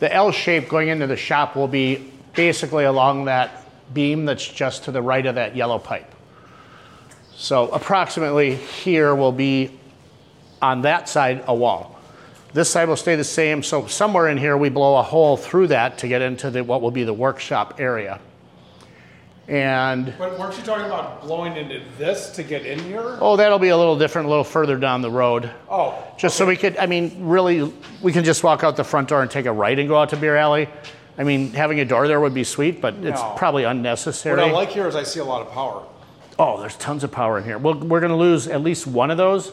the 0.00 0.12
L 0.12 0.30
shape 0.30 0.68
going 0.68 0.88
into 0.88 1.06
the 1.06 1.16
shop 1.16 1.56
will 1.56 1.66
be 1.66 2.12
basically 2.34 2.84
along 2.84 3.24
that 3.24 3.64
beam 3.94 4.26
that's 4.26 4.46
just 4.46 4.84
to 4.84 4.92
the 4.92 5.00
right 5.00 5.24
of 5.24 5.36
that 5.36 5.56
yellow 5.56 5.78
pipe. 5.78 6.14
So 7.36 7.70
approximately 7.70 8.54
here 8.54 9.14
will 9.14 9.32
be 9.32 9.80
on 10.60 10.82
that 10.82 11.08
side 11.08 11.42
a 11.46 11.54
wall. 11.54 11.98
This 12.52 12.68
side 12.68 12.86
will 12.86 12.96
stay 12.96 13.16
the 13.16 13.24
same. 13.24 13.62
So 13.62 13.86
somewhere 13.86 14.28
in 14.28 14.36
here 14.36 14.58
we 14.58 14.68
blow 14.68 14.98
a 14.98 15.02
hole 15.02 15.38
through 15.38 15.68
that 15.68 15.96
to 15.98 16.06
get 16.06 16.20
into 16.20 16.50
the, 16.50 16.62
what 16.62 16.82
will 16.82 16.90
be 16.90 17.04
the 17.04 17.14
workshop 17.14 17.80
area. 17.80 18.20
And 19.48 20.14
But 20.18 20.38
weren't 20.38 20.56
you 20.56 20.62
talking 20.62 20.86
about 20.86 21.22
blowing 21.22 21.56
into 21.56 21.80
this 21.98 22.30
to 22.30 22.42
get 22.44 22.64
in 22.64 22.78
here? 22.78 23.18
oh, 23.20 23.36
that'll 23.36 23.58
be 23.58 23.68
a 23.70 23.76
little 23.76 23.98
different, 23.98 24.26
a 24.26 24.28
little 24.28 24.44
further 24.44 24.76
down 24.76 25.02
the 25.02 25.10
road. 25.10 25.50
Oh, 25.68 26.02
Just 26.16 26.36
so 26.36 26.46
we 26.46 26.56
could, 26.56 26.76
I 26.76 26.86
mean, 26.86 27.16
really, 27.26 27.72
we 28.00 28.12
can 28.12 28.22
just 28.24 28.44
walk 28.44 28.62
out 28.62 28.76
the 28.76 28.84
front 28.84 29.08
door 29.08 29.20
and 29.22 29.30
take 29.30 29.46
a 29.46 29.52
right 29.52 29.76
and 29.78 29.88
go 29.88 29.98
out 29.98 30.10
to 30.10 30.16
Beer 30.16 30.36
Alley. 30.36 30.68
I 31.18 31.24
mean, 31.24 31.52
having 31.52 31.80
a 31.80 31.84
door 31.84 32.06
there 32.08 32.20
would 32.20 32.34
be 32.34 32.44
sweet, 32.44 32.80
but 32.80 32.94
it's 33.02 33.20
No. 33.20 33.34
probably 33.36 33.64
unnecessary. 33.64 34.36
what. 34.40 34.48
I 34.48 34.52
like 34.52 34.68
here 34.70 34.86
is 34.86 34.94
I 34.96 35.02
see 35.02 35.20
a 35.20 35.24
lot 35.24 35.42
of 35.42 35.50
power. 35.52 35.82
oh, 36.38 36.60
there's 36.60 36.76
tons 36.76 37.04
of 37.04 37.10
power 37.12 37.36
in 37.38 37.44
here. 37.44 37.58
We'll, 37.58 37.74
we're 37.74 38.00
going 38.00 38.10
to 38.12 38.16
lose 38.16 38.46
at 38.48 38.62
least 38.62 38.86
one 38.86 39.10
of 39.10 39.16
those. 39.18 39.52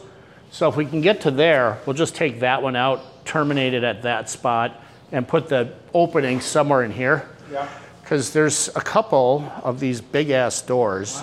So 0.52 0.68
if 0.68 0.76
we 0.76 0.86
can 0.86 1.00
get 1.00 1.20
to 1.22 1.30
there, 1.30 1.78
we'll 1.84 1.94
just 1.94 2.14
take 2.16 2.40
that 2.40 2.62
one 2.62 2.74
out, 2.76 3.24
terminate 3.24 3.74
it 3.74 3.84
at 3.84 4.02
that 4.02 4.30
spot, 4.30 4.80
and 5.12 5.26
put 5.28 5.48
the 5.48 5.72
opening 5.94 6.40
somewhere 6.40 6.82
in 6.84 6.90
here. 6.92 7.28
Yeah. 7.52 7.68
Because 8.10 8.32
there's 8.32 8.66
a 8.74 8.80
couple 8.80 9.48
of 9.62 9.78
these 9.78 10.00
big 10.00 10.30
ass 10.30 10.62
doors. 10.62 11.22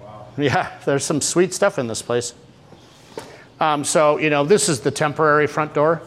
Wow. 0.00 0.28
Yeah, 0.38 0.70
there's 0.84 1.04
some 1.04 1.20
sweet 1.20 1.52
stuff 1.52 1.80
in 1.80 1.88
this 1.88 2.00
place. 2.00 2.32
Um, 3.58 3.82
so, 3.82 4.18
you 4.18 4.30
know, 4.30 4.44
this 4.44 4.68
is 4.68 4.82
the 4.82 4.92
temporary 4.92 5.48
front 5.48 5.74
door, 5.74 6.00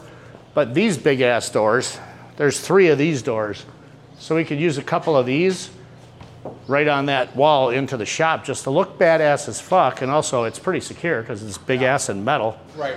but 0.54 0.72
these 0.72 0.96
big 0.96 1.20
ass 1.20 1.50
doors, 1.50 1.98
there's 2.38 2.58
three 2.58 2.88
of 2.88 2.96
these 2.96 3.20
doors. 3.20 3.66
So 4.18 4.34
we 4.34 4.46
could 4.46 4.58
use 4.58 4.78
a 4.78 4.82
couple 4.82 5.18
of 5.18 5.26
these 5.26 5.68
right 6.66 6.88
on 6.88 7.04
that 7.04 7.36
wall 7.36 7.68
into 7.68 7.98
the 7.98 8.06
shop 8.06 8.42
just 8.42 8.64
to 8.64 8.70
look 8.70 8.98
badass 8.98 9.50
as 9.50 9.60
fuck. 9.60 10.00
And 10.00 10.10
also, 10.10 10.44
it's 10.44 10.58
pretty 10.58 10.80
secure 10.80 11.20
because 11.20 11.42
it's 11.42 11.58
big 11.58 11.82
ass 11.82 12.08
and 12.08 12.24
metal. 12.24 12.58
Right. 12.74 12.96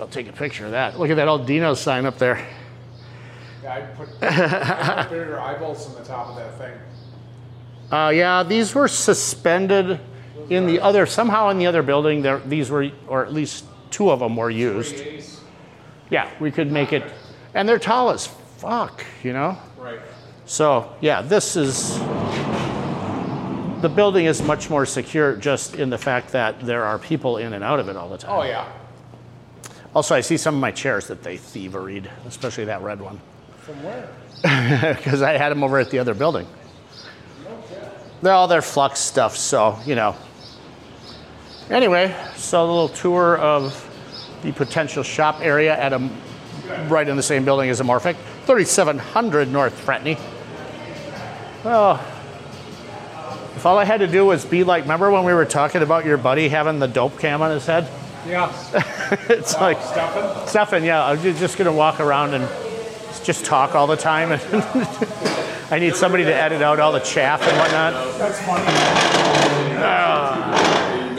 I'll 0.00 0.08
take 0.08 0.30
a 0.30 0.32
picture 0.32 0.64
of 0.64 0.70
that. 0.70 0.98
Look 0.98 1.10
at 1.10 1.16
that 1.16 1.28
old 1.28 1.44
Dino 1.44 1.74
sign 1.74 2.06
up 2.06 2.16
there. 2.16 2.42
Yeah, 3.62 3.74
I 3.74 3.80
put, 3.80 4.08
I 4.22 5.06
put 5.08 5.38
eyeballs 5.38 5.88
on 5.88 5.94
the 5.94 6.08
top 6.08 6.28
of 6.28 6.36
that 6.36 6.58
thing. 6.58 6.78
Uh, 7.90 8.08
yeah, 8.08 8.42
these 8.42 8.74
were 8.74 8.88
suspended 8.88 10.00
in 10.48 10.66
the 10.66 10.80
other, 10.80 11.06
somehow 11.06 11.50
in 11.50 11.58
the 11.58 11.66
other 11.66 11.82
building, 11.82 12.22
there, 12.22 12.38
these 12.40 12.70
were, 12.70 12.90
or 13.06 13.24
at 13.24 13.32
least 13.32 13.64
two 13.90 14.10
of 14.10 14.20
them 14.20 14.36
were 14.36 14.50
used. 14.50 15.04
Yeah, 16.10 16.30
we 16.40 16.50
could 16.50 16.72
make 16.72 16.92
it, 16.92 17.04
and 17.54 17.68
they're 17.68 17.78
tall 17.78 18.10
as 18.10 18.26
fuck, 18.26 19.04
you 19.22 19.32
know? 19.32 19.58
Right. 19.78 20.00
So, 20.46 20.94
yeah, 21.00 21.22
this 21.22 21.56
is, 21.56 21.98
the 23.82 23.92
building 23.94 24.26
is 24.26 24.42
much 24.42 24.70
more 24.70 24.86
secure 24.86 25.36
just 25.36 25.74
in 25.74 25.90
the 25.90 25.98
fact 25.98 26.32
that 26.32 26.60
there 26.60 26.84
are 26.84 26.98
people 26.98 27.36
in 27.36 27.52
and 27.52 27.62
out 27.62 27.78
of 27.78 27.88
it 27.88 27.96
all 27.96 28.08
the 28.08 28.18
time. 28.18 28.30
Oh 28.30 28.42
yeah. 28.42 28.70
Also, 29.94 30.14
I 30.14 30.20
see 30.22 30.36
some 30.36 30.54
of 30.54 30.60
my 30.60 30.70
chairs 30.70 31.08
that 31.08 31.22
they 31.22 31.36
thieveried, 31.36 32.08
especially 32.26 32.64
that 32.64 32.80
red 32.80 33.00
one. 33.00 33.20
From 33.62 33.82
where? 33.84 34.08
because 34.96 35.22
I 35.22 35.32
had 35.38 35.50
them 35.50 35.62
over 35.62 35.78
at 35.78 35.90
the 35.90 36.00
other 36.00 36.14
building. 36.14 36.46
They're 38.20 38.32
all 38.32 38.48
their 38.48 38.62
flux 38.62 38.98
stuff, 39.00 39.36
so 39.36 39.78
you 39.86 39.94
know. 39.94 40.16
Anyway, 41.70 42.14
so 42.36 42.64
a 42.64 42.66
little 42.66 42.88
tour 42.88 43.36
of 43.38 43.88
the 44.42 44.52
potential 44.52 45.02
shop 45.02 45.40
area 45.40 45.78
at 45.78 45.92
a 45.92 46.10
right 46.88 47.08
in 47.08 47.16
the 47.16 47.22
same 47.22 47.44
building 47.44 47.70
as 47.70 47.80
Amorphic, 47.80 48.16
3700 48.46 49.48
North 49.48 49.86
Fratney. 49.86 50.18
Well, 51.64 51.94
if 53.54 53.64
all 53.64 53.78
I 53.78 53.84
had 53.84 54.00
to 54.00 54.08
do 54.08 54.26
was 54.26 54.44
be 54.44 54.64
like, 54.64 54.84
remember 54.84 55.10
when 55.10 55.24
we 55.24 55.32
were 55.32 55.44
talking 55.44 55.82
about 55.82 56.04
your 56.04 56.16
buddy 56.16 56.48
having 56.48 56.80
the 56.80 56.88
dope 56.88 57.18
cam 57.20 57.42
on 57.42 57.52
his 57.52 57.66
head? 57.66 57.88
Yeah. 58.26 58.52
It's 59.28 59.54
like 59.54 59.80
Stuffing. 59.82 60.48
Stefan, 60.48 60.84
yeah, 60.84 61.04
I'm 61.04 61.20
just 61.20 61.58
gonna 61.58 61.72
walk 61.72 62.00
around 62.00 62.32
and 62.32 62.48
just 63.24 63.44
talk 63.44 63.74
all 63.74 63.86
the 63.86 63.96
time. 63.96 64.32
I 65.70 65.78
need 65.78 65.94
somebody 65.94 66.24
to 66.24 66.34
edit 66.34 66.60
out 66.62 66.80
all 66.80 66.92
the 66.92 67.00
chaff 67.00 67.42
and 67.42 67.56
whatnot. 67.56 67.94
Funny. 68.34 68.64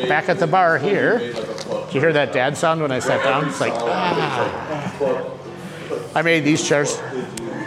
Back 0.07 0.29
at 0.29 0.39
the 0.39 0.47
bar 0.47 0.77
here. 0.77 1.19
Did 1.19 1.93
you 1.93 2.01
hear 2.01 2.13
that 2.13 2.33
dad 2.33 2.57
sound 2.57 2.81
when 2.81 2.91
I 2.91 2.99
sat 2.99 3.23
down? 3.23 3.47
It's 3.47 3.61
like, 3.61 3.73
ah. 3.75 5.31
I 6.15 6.21
made 6.21 6.43
these 6.43 6.67
chairs. 6.67 6.99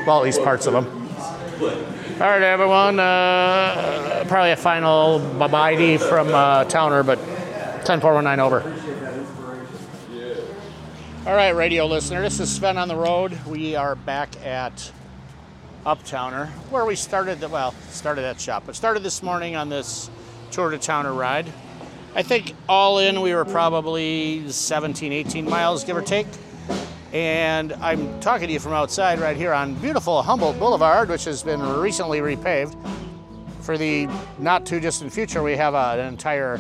Well, 0.07 0.18
at 0.18 0.25
least 0.25 0.42
parts 0.42 0.66
of 0.66 0.72
them. 0.72 0.87
All 2.20 2.29
right, 2.29 2.42
everyone. 2.42 3.01
Uh, 3.01 4.25
probably 4.29 4.53
a 4.53 4.57
final 4.57 5.18
bye 5.18 5.96
from 5.99 6.29
uh, 6.29 6.64
Towner, 6.64 7.03
but 7.03 7.18
10419 7.85 8.40
over. 8.40 8.86
All 11.26 11.34
right, 11.34 11.56
radio 11.56 11.86
listener. 11.86 12.22
This 12.22 12.38
is 12.38 12.54
Sven 12.54 12.78
on 12.78 12.86
the 12.86 12.94
road. 12.94 13.36
We 13.48 13.74
are 13.74 13.96
back 13.96 14.40
at 14.46 14.92
Uptowner, 15.84 16.46
where 16.70 16.84
we 16.84 16.94
started. 16.94 17.40
The, 17.40 17.48
well, 17.48 17.72
started 17.90 18.22
that 18.22 18.40
shop, 18.40 18.62
but 18.64 18.76
started 18.76 19.02
this 19.02 19.24
morning 19.24 19.56
on 19.56 19.68
this 19.68 20.08
Tour 20.52 20.70
de 20.70 20.78
Towner 20.78 21.12
ride. 21.12 21.52
I 22.14 22.22
think 22.22 22.54
all 22.68 23.00
in 23.00 23.22
we 23.22 23.34
were 23.34 23.44
probably 23.44 24.48
17, 24.48 25.12
18 25.12 25.50
miles, 25.50 25.82
give 25.82 25.96
or 25.96 26.02
take. 26.02 26.28
And 27.12 27.72
I'm 27.72 28.20
talking 28.20 28.46
to 28.46 28.52
you 28.52 28.60
from 28.60 28.74
outside 28.74 29.18
right 29.18 29.36
here 29.36 29.52
on 29.52 29.74
beautiful 29.74 30.22
Humboldt 30.22 30.60
Boulevard, 30.60 31.08
which 31.08 31.24
has 31.24 31.42
been 31.42 31.60
recently 31.60 32.20
repaved. 32.20 32.76
For 33.62 33.76
the 33.76 34.08
not 34.38 34.64
too 34.64 34.78
distant 34.78 35.12
future, 35.12 35.42
we 35.42 35.56
have 35.56 35.74
an 35.74 36.06
entire 36.06 36.58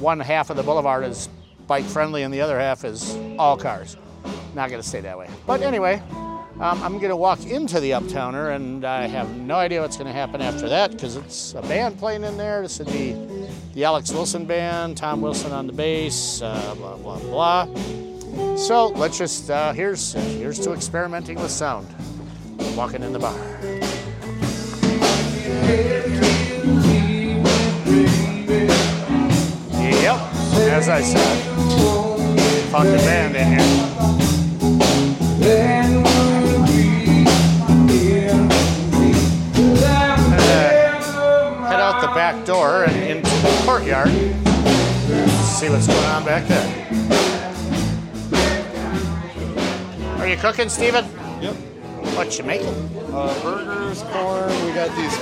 one 0.00 0.18
half 0.18 0.50
of 0.50 0.56
the 0.56 0.64
boulevard 0.64 1.04
is 1.04 1.28
bike 1.66 1.84
friendly 1.84 2.22
and 2.22 2.32
the 2.32 2.40
other 2.40 2.58
half 2.58 2.84
is 2.84 3.16
all 3.38 3.56
cars. 3.56 3.96
Not 4.54 4.68
to 4.82 4.88
stay 4.88 5.00
that 5.00 5.18
way. 5.18 5.28
But 5.46 5.62
anyway, 5.62 6.02
um, 6.60 6.82
I'm 6.82 6.98
to 7.10 7.16
walk 7.16 7.44
into 7.46 7.80
the 7.80 7.92
Uptowner 7.92 8.54
and 8.54 8.84
I 8.84 9.06
have 9.06 9.36
no 9.36 9.56
idea 9.56 9.80
what's 9.80 9.96
to 10.06 10.12
happen 10.12 10.40
after 10.40 10.68
that 10.68 10.92
because 10.92 11.16
it's 11.16 11.54
a 11.54 11.62
band 11.62 11.98
playing 11.98 12.24
in 12.24 12.36
there. 12.36 12.62
This 12.62 12.78
would 12.78 12.88
be 12.88 13.12
the 13.74 13.84
Alex 13.84 14.12
Wilson 14.12 14.44
band, 14.44 14.96
Tom 14.96 15.20
Wilson 15.20 15.52
on 15.52 15.66
the 15.66 15.72
bass, 15.72 16.42
uh, 16.42 16.74
blah, 16.76 16.96
blah, 16.96 17.18
blah. 17.18 18.56
So 18.56 18.88
let's 18.88 19.18
just, 19.18 19.50
uh, 19.50 19.72
here's, 19.72 20.12
here's 20.12 20.58
to 20.60 20.72
experimenting 20.72 21.40
with 21.40 21.50
sound. 21.50 21.88
Walking 22.76 23.02
in 23.02 23.12
the 23.12 23.18
bar. 23.18 23.36
As 30.82 30.88
I 30.88 31.00
said, 31.00 31.38
fucking 32.72 32.96
band 33.06 33.36
in 33.36 33.46
here. 33.46 33.60
Head 41.68 41.78
out 41.78 42.00
the 42.00 42.08
back 42.08 42.44
door 42.44 42.82
and 42.82 42.96
into 42.96 43.30
the 43.30 43.62
courtyard. 43.64 44.08
See 44.08 45.68
what's 45.68 45.86
going 45.86 46.04
on 46.06 46.24
back 46.24 46.48
there. 46.48 46.66
Are 50.18 50.26
you 50.26 50.36
cooking, 50.36 50.68
Steven? 50.68 51.04
Yep. 51.40 51.54
What 52.16 52.36
you 52.36 52.44
making? 52.44 52.74
Uh, 53.12 53.40
burgers, 53.40 54.02
corn. 54.02 54.50
We 54.66 54.72
got 54.72 54.90
these 54.96 55.16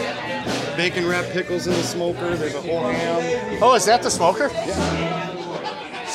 bacon 0.74 1.06
wrapped 1.06 1.32
pickles 1.32 1.66
in 1.66 1.74
the 1.74 1.82
smoker. 1.82 2.34
There's 2.34 2.54
a 2.54 2.62
whole 2.62 2.88
ham. 2.88 3.58
Oh, 3.62 3.74
is 3.74 3.84
that 3.84 4.02
the 4.02 4.10
smoker? 4.10 4.48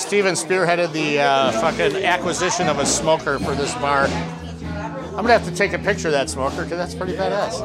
Steven 0.06 0.36
spearheaded 0.36 0.94
the 0.94 1.20
uh, 1.20 1.52
fucking 1.54 2.04
acquisition 2.04 2.68
of 2.68 2.78
a 2.78 2.86
smoker 2.86 3.40
for 3.40 3.56
this 3.56 3.74
bar. 3.76 4.06
I'm 4.06 5.16
gonna 5.16 5.32
have 5.32 5.46
to 5.46 5.56
take 5.56 5.74
a 5.74 5.80
picture 5.80 6.10
of 6.10 6.12
that 6.12 6.30
smoker 6.30 6.64
because 6.64 6.78
that's 6.78 6.94
pretty 6.94 7.14
badass. 7.14 7.60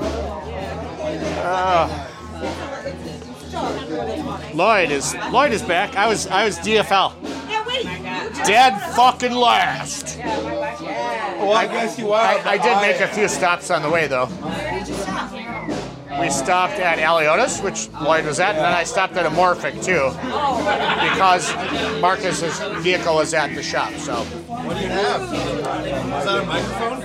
Uh, 1.44 2.06
Lloyd 4.54 4.90
is 4.90 5.14
Lloyd 5.30 5.52
is 5.52 5.60
back. 5.62 5.96
I 5.96 6.08
was 6.08 6.28
I 6.28 6.46
was 6.46 6.58
DFL. 6.60 7.12
Dead 8.46 8.94
fucking 8.94 9.32
last. 9.32 10.16
Well, 10.18 11.52
I 11.52 11.66
guess 11.66 11.98
you 11.98 12.12
are. 12.12 12.24
I, 12.24 12.52
I 12.52 12.56
did 12.56 12.80
make 12.80 13.02
a 13.02 13.08
few 13.14 13.28
stops 13.28 13.70
on 13.70 13.82
the 13.82 13.90
way 13.90 14.06
though. 14.06 14.28
We 16.20 16.28
stopped 16.28 16.74
at 16.74 16.98
Aliota's, 16.98 17.60
which 17.60 17.88
Lloyd 18.02 18.26
was 18.26 18.40
at, 18.40 18.50
and 18.54 18.58
then 18.64 18.72
I 18.72 18.84
stopped 18.84 19.16
at 19.16 19.24
Amorphic 19.24 19.82
too, 19.82 20.10
because 21.10 21.50
Marcus's 22.00 22.58
vehicle 22.82 23.14
was 23.14 23.32
at 23.32 23.54
the 23.54 23.62
shop. 23.62 23.92
So 23.94 24.14
What 24.14 24.76
do 24.76 24.82
you 24.82 24.88
have? 24.88 25.22
Is 25.22 26.24
that 26.26 26.42
a 26.42 26.46
microphone? 26.46 27.00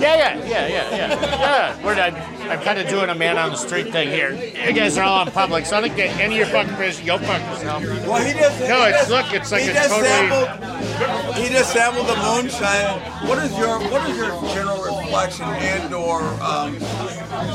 yeah, 0.00 0.14
yeah, 0.16 0.46
yeah, 0.46 0.66
yeah, 0.68 0.96
yeah, 0.96 1.20
yeah. 1.20 1.84
We're 1.84 1.94
done. 1.96 2.14
I'm 2.48 2.60
kind 2.60 2.78
of 2.78 2.88
doing 2.88 3.10
a 3.10 3.14
man 3.16 3.36
on 3.36 3.50
the 3.50 3.56
street 3.56 3.90
thing 3.90 4.08
here. 4.10 4.32
You 4.32 4.72
guys 4.72 4.96
are 4.96 5.02
all 5.04 5.26
in 5.26 5.32
public, 5.32 5.66
so 5.66 5.76
I 5.78 5.80
don't 5.80 5.96
get 5.96 6.16
any 6.20 6.38
of 6.40 6.46
your 6.48 6.54
fucking 6.62 6.76
business. 6.76 7.04
Go 7.04 7.18
fuck 7.18 7.40
yourself. 7.42 7.82
Well, 8.06 8.24
he 8.24 8.32
just. 8.32 8.60
No, 8.60 8.78
he 8.84 8.90
it's 8.90 8.98
just- 8.98 9.10
look, 9.10 9.32
it's 9.34 9.50
like 9.50 9.62
he 9.62 9.70
a 9.70 9.74
just 9.74 9.88
totally- 9.90 10.08
Sampled, 10.08 11.34
he 11.36 11.48
just 11.48 11.72
sampled 11.72 12.06
the 12.06 12.16
moonshine. 12.16 13.00
What 13.28 13.38
is 13.38 13.58
your 13.58 13.80
What 13.90 14.08
is 14.08 14.16
your 14.16 14.30
general 14.54 14.95
reflection 15.06 15.44
and/or 15.46 16.20
um, 16.42 16.76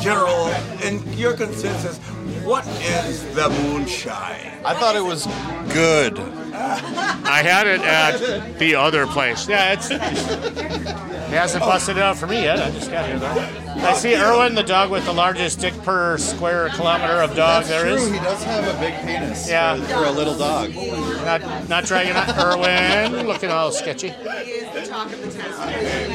general 0.01 0.47
in 0.83 1.01
your 1.17 1.33
consensus? 1.33 1.99
What 2.43 2.65
is 2.81 3.23
the 3.35 3.49
moonshine? 3.49 4.59
I 4.65 4.73
thought 4.73 4.95
it 4.95 5.03
was 5.03 5.25
good. 5.73 6.19
I 6.53 7.41
had 7.43 7.67
it 7.67 7.81
at 7.81 8.57
the 8.59 8.75
other 8.75 9.07
place. 9.07 9.47
Yeah, 9.47 9.73
it's. 9.73 9.89
It 9.91 11.35
hasn't 11.35 11.63
busted 11.63 11.95
it 11.97 12.03
out 12.03 12.17
for 12.17 12.27
me 12.27 12.41
yet. 12.41 12.59
I 12.59 12.71
just 12.71 12.91
got 12.91 13.05
here 13.05 13.17
though. 13.17 13.31
Oh, 13.33 13.85
I 13.85 13.93
see 13.93 14.15
Erwin, 14.15 14.53
the 14.53 14.63
dog 14.63 14.91
with 14.91 15.05
the 15.05 15.13
largest 15.13 15.59
dick 15.61 15.73
per 15.83 16.17
square 16.17 16.67
kilometer 16.69 17.21
of 17.21 17.29
dog 17.35 17.63
That's 17.63 17.69
there 17.69 17.83
true. 17.83 17.93
is. 17.93 18.11
He 18.11 18.19
does 18.19 18.43
have 18.43 18.67
a 18.67 18.73
big 18.81 18.93
penis. 19.05 19.47
Yeah. 19.49 19.77
For, 19.77 19.85
for 19.93 20.05
a 20.05 20.11
little 20.11 20.37
dog. 20.37 20.75
Not, 21.23 21.69
not 21.69 21.85
dragging 21.85 22.17
on 22.17 22.29
Erwin, 22.37 23.27
looking 23.27 23.49
all 23.49 23.71
sketchy. 23.71 24.09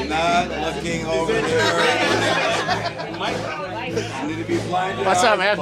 Not 0.07 0.49
looking 0.49 1.05
over 1.07 1.33
there. 1.33 3.07
Need 4.27 4.37
to 4.37 4.43
be 4.47 4.57
blinded. 4.67 5.05
What's 5.05 5.23
up, 5.23 5.39
man? 5.39 5.57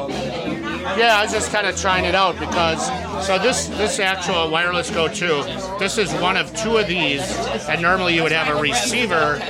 Yeah, 0.85 1.17
I 1.17 1.23
was 1.23 1.33
just 1.33 1.51
kind 1.51 1.65
of 1.65 1.75
trying 1.75 2.05
it 2.05 2.13
out 2.13 2.39
because 2.39 2.85
so 3.25 3.39
this 3.39 3.67
this 3.69 3.99
actual 3.99 4.49
wireless 4.51 4.91
Go 4.91 5.07
2, 5.07 5.77
this 5.79 5.97
is 5.97 6.13
one 6.13 6.37
of 6.37 6.55
two 6.55 6.77
of 6.77 6.87
these, 6.87 7.21
and 7.67 7.81
normally 7.81 8.13
you 8.13 8.21
would 8.21 8.31
have 8.31 8.55
a 8.55 8.61
receiver 8.61 9.41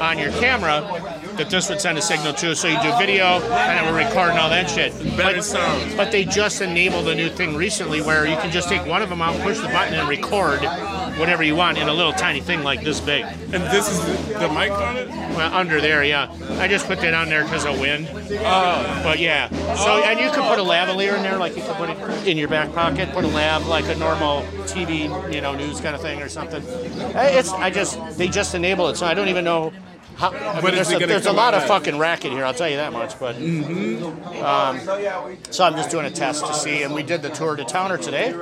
on 0.00 0.16
your 0.16 0.30
camera. 0.32 1.15
That 1.38 1.50
this 1.50 1.68
would 1.68 1.80
send 1.80 1.98
a 1.98 2.02
signal 2.02 2.32
to. 2.34 2.54
So 2.54 2.68
you 2.68 2.80
do 2.82 2.96
video 2.98 3.40
and 3.40 3.86
it 3.86 3.90
would 3.90 3.96
record 3.96 4.30
and 4.30 4.38
all 4.38 4.50
that 4.50 4.68
shit. 4.70 4.92
Better 5.16 5.36
but, 5.36 5.44
sound. 5.44 5.96
But 5.96 6.12
they 6.12 6.24
just 6.24 6.60
enabled 6.60 7.08
a 7.08 7.14
new 7.14 7.28
thing 7.28 7.56
recently 7.56 8.00
where 8.02 8.26
you 8.26 8.36
can 8.36 8.50
just 8.50 8.68
take 8.68 8.86
one 8.86 9.02
of 9.02 9.08
them 9.08 9.22
out, 9.22 9.38
push 9.40 9.58
the 9.58 9.68
button, 9.68 9.94
and 9.94 10.08
record 10.08 10.60
whatever 11.18 11.42
you 11.42 11.56
want 11.56 11.78
in 11.78 11.88
a 11.88 11.94
little 11.94 12.12
tiny 12.12 12.40
thing 12.40 12.62
like 12.62 12.82
this 12.82 13.00
big. 13.00 13.24
And 13.24 13.62
this 13.64 13.90
is 13.90 14.28
the 14.28 14.48
mic 14.48 14.70
on 14.70 14.96
it? 14.96 15.08
Well, 15.08 15.52
under 15.52 15.80
there, 15.80 16.04
yeah. 16.04 16.32
I 16.58 16.68
just 16.68 16.86
put 16.86 17.00
that 17.00 17.14
on 17.14 17.28
there 17.28 17.44
because 17.44 17.64
of 17.64 17.78
wind. 17.80 18.08
Oh. 18.10 19.00
But 19.02 19.18
yeah. 19.18 19.48
So 19.76 19.92
oh. 19.92 20.04
and 20.04 20.18
you 20.20 20.30
could 20.30 20.44
put 20.44 20.58
a 20.58 20.62
lavalier 20.62 21.16
in 21.16 21.22
there, 21.22 21.36
like 21.36 21.56
you 21.56 21.62
could 21.62 21.76
put 21.76 21.90
it 21.90 22.26
in 22.26 22.36
your 22.36 22.48
back 22.48 22.72
pocket. 22.72 23.12
Put 23.12 23.24
a 23.24 23.28
lav 23.28 23.66
like 23.66 23.86
a 23.86 23.96
normal 23.96 24.42
TV, 24.64 25.32
you 25.32 25.40
know, 25.40 25.54
news 25.54 25.80
kind 25.80 25.94
of 25.94 26.02
thing 26.02 26.22
or 26.22 26.28
something. 26.28 26.62
It's 27.14 27.50
I 27.52 27.70
just 27.70 28.18
they 28.18 28.28
just 28.28 28.54
enable 28.54 28.88
it, 28.88 28.96
so 28.96 29.06
I 29.06 29.14
don't 29.14 29.28
even 29.28 29.44
know. 29.44 29.72
How, 30.16 30.30
I 30.30 30.62
mean, 30.62 30.74
there's 30.74 30.90
a, 30.90 30.98
there's 30.98 31.26
a 31.26 31.32
lot 31.32 31.52
of 31.52 31.64
fucking 31.64 31.98
racket 31.98 32.32
here. 32.32 32.44
I'll 32.46 32.54
tell 32.54 32.70
you 32.70 32.76
that 32.76 32.90
much. 32.90 33.18
But 33.20 33.36
um, 33.36 34.80
so 35.50 35.62
I'm 35.64 35.74
just 35.74 35.90
doing 35.90 36.06
a 36.06 36.10
test 36.10 36.46
to 36.46 36.54
see, 36.54 36.82
and 36.82 36.94
we 36.94 37.02
did 37.02 37.20
the 37.20 37.28
Tour 37.28 37.54
de 37.54 37.64
Towner 37.64 37.98
today. 37.98 38.32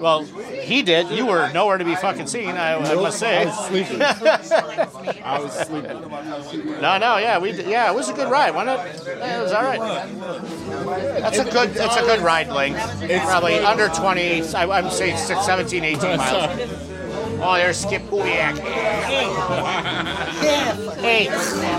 Well, 0.00 0.24
he 0.24 0.82
did. 0.82 1.10
You 1.10 1.26
were 1.26 1.48
nowhere 1.52 1.78
to 1.78 1.84
be 1.84 1.94
fucking 1.94 2.26
seen. 2.26 2.50
I, 2.50 2.74
I 2.74 2.94
must 2.96 3.20
say. 3.20 3.42
I 3.42 3.44
was 3.46 3.66
sleeping. 3.68 4.02
I 5.22 5.38
was 5.38 5.52
sleeping. 6.48 6.80
No, 6.80 6.98
no, 6.98 7.18
yeah, 7.18 7.38
we 7.38 7.52
did- 7.52 7.68
yeah, 7.68 7.88
it 7.90 7.94
was 7.94 8.08
a 8.08 8.12
good 8.12 8.28
ride, 8.30 8.52
wasn't 8.52 8.80
it? 8.80 9.02
Yeah, 9.18 9.38
it 9.38 9.42
was 9.44 9.52
all 9.52 9.62
right. 9.62 9.80
That's 11.20 11.38
a 11.38 11.44
good 11.44 11.70
that's 11.74 11.96
a 11.96 12.00
good 12.02 12.20
ride 12.20 12.48
length. 12.48 12.80
Probably 13.24 13.58
under 13.60 13.88
20. 13.88 14.42
I, 14.54 14.66
I'm 14.78 14.90
saying 14.90 15.18
six, 15.18 15.44
17, 15.46 15.84
18 15.84 16.16
miles. 16.16 16.91
Oh, 17.44 17.54
there's 17.56 17.76
Skip 17.78 18.02
Booyak. 18.02 18.56
Hey, 21.00 21.24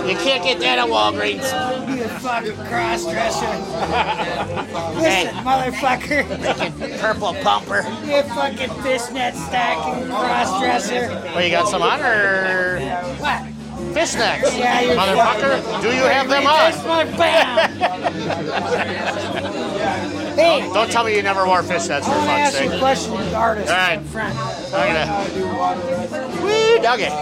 you 0.06 0.16
can't 0.18 0.44
get 0.44 0.60
that 0.60 0.78
at 0.78 0.86
Walgreens. 0.88 1.48
You 1.96 2.04
fucking 2.04 2.56
cross-dresser. 2.66 3.46
Hey, 5.04 5.24
Listen, 5.24 5.44
motherfucker. 5.44 7.00
purple 7.00 7.34
pumper. 7.42 7.82
You 8.06 8.22
fucking 8.34 8.70
fishnet 8.82 9.34
stacking 9.34 10.06
cross-dresser. 10.08 11.08
Well, 11.34 11.42
you 11.42 11.50
got 11.50 11.68
some 11.68 11.82
on 11.82 12.00
or 12.00 12.78
What? 13.18 13.43
Fishnets? 14.04 14.58
Yeah, 14.58 14.80
you're 14.80 14.96
Motherfucker, 14.96 15.82
do 15.82 15.88
you 15.88 16.02
have 16.04 16.28
them 16.28 16.46
on? 16.46 16.72
my 16.86 17.04
bam. 17.16 17.70
hey, 20.36 20.60
Don't 20.72 20.90
tell 20.90 21.04
me 21.04 21.16
you 21.16 21.22
never 21.22 21.46
wore 21.46 21.62
fishnets 21.62 22.04
for 22.04 22.10
I 22.10 22.16
want 22.16 22.26
to 22.26 22.26
fuck's 22.26 22.54
ask 22.54 22.60
you 22.62 22.66
a 22.66 22.70
sake. 22.70 22.80
question, 22.80 23.12
the 23.14 23.34
artist 23.36 23.70
All 23.70 23.76
right. 23.76 23.98
in 23.98 24.04
front. 24.04 24.38
I'm 24.74 24.88
gonna. 24.94 26.44
Wee 26.44 26.78
nugget. 26.80 27.12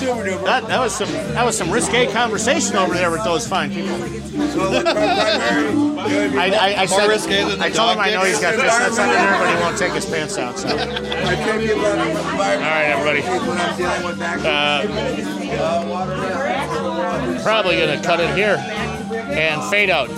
That, 0.00 0.66
that 0.68 0.80
was 0.80 0.94
some 0.94 1.12
that 1.12 1.44
was 1.44 1.58
some 1.58 1.70
risque 1.70 2.10
conversation 2.10 2.76
over 2.76 2.94
there 2.94 3.10
with 3.10 3.22
those 3.22 3.46
fine 3.46 3.70
people. 3.70 3.98
So 3.98 4.70
the 4.70 4.80
primary, 4.80 6.38
I, 6.38 6.48
I, 6.48 6.74
I 6.82 6.86
said 6.86 7.06
risque 7.06 7.44
than 7.44 7.58
the 7.58 7.64
I 7.66 7.70
told 7.70 7.92
him 7.92 7.98
I 8.00 8.10
know 8.10 8.22
he's 8.24 8.40
got 8.40 8.54
fishnets 8.54 8.98
under 8.98 9.12
there, 9.12 9.38
but 9.38 9.54
he 9.54 9.60
won't 9.62 9.76
take 9.76 9.92
his 9.92 10.06
pants 10.06 10.36
down. 10.36 10.56
So, 10.56 10.68
all 10.70 10.78
I 10.78 11.34
tell 11.34 11.58
people 11.60 11.82
that 11.82 11.98
I'm 11.98 12.16
a 12.16 12.20
fire- 12.38 12.58
right, 12.58 12.84
everybody. 12.86 13.20
when 13.46 13.58
I'm 13.58 13.76
dealing 13.76 14.04
with 14.06 14.18
that. 14.20 14.38
Uh, 14.40 15.39
Probably 17.42 17.78
gonna 17.78 18.02
cut 18.02 18.20
it 18.20 18.34
here 18.36 18.56
and 18.56 19.62
fade 19.70 19.90
out. 19.90 20.08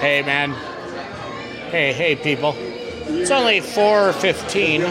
Hey, 0.00 0.22
man. 0.22 0.52
Hey, 1.70 1.92
hey, 1.92 2.16
people. 2.16 2.54
It's 2.56 3.30
only 3.30 3.60
4:15. 3.60 4.82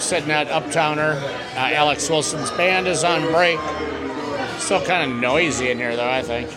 Sitting 0.00 0.30
at 0.30 0.48
Uptowner. 0.48 1.20
Uh, 1.54 1.74
Alex 1.74 2.08
Wilson's 2.08 2.50
band 2.52 2.86
is 2.86 3.04
on 3.04 3.22
break. 3.32 3.58
Still 4.58 4.84
kind 4.84 5.10
of 5.10 5.18
noisy 5.18 5.70
in 5.70 5.78
here, 5.78 5.96
though. 5.96 6.08
I 6.08 6.22
think. 6.22 6.48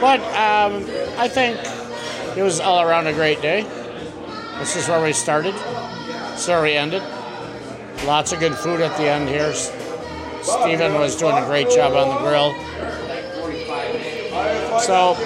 But 0.00 0.20
um, 0.20 0.86
I 1.18 1.28
think 1.28 1.58
it 2.36 2.42
was 2.42 2.60
all 2.60 2.80
around 2.82 3.06
a 3.06 3.12
great 3.12 3.42
day. 3.42 3.62
This 4.58 4.76
is 4.76 4.88
where 4.88 5.02
we 5.02 5.12
started. 5.12 5.54
This 5.54 6.42
is 6.42 6.48
where 6.48 6.62
we 6.62 6.72
ended. 6.72 7.02
Lots 8.04 8.32
of 8.32 8.40
good 8.40 8.54
food 8.54 8.80
at 8.80 8.96
the 8.96 9.04
end 9.04 9.28
here. 9.28 9.52
Steven 10.42 10.94
was 10.94 11.16
doing 11.16 11.36
a 11.36 11.44
great 11.46 11.68
job 11.70 11.92
on 11.92 12.08
the 12.08 12.20
grill. 12.20 12.52
So 14.80 15.16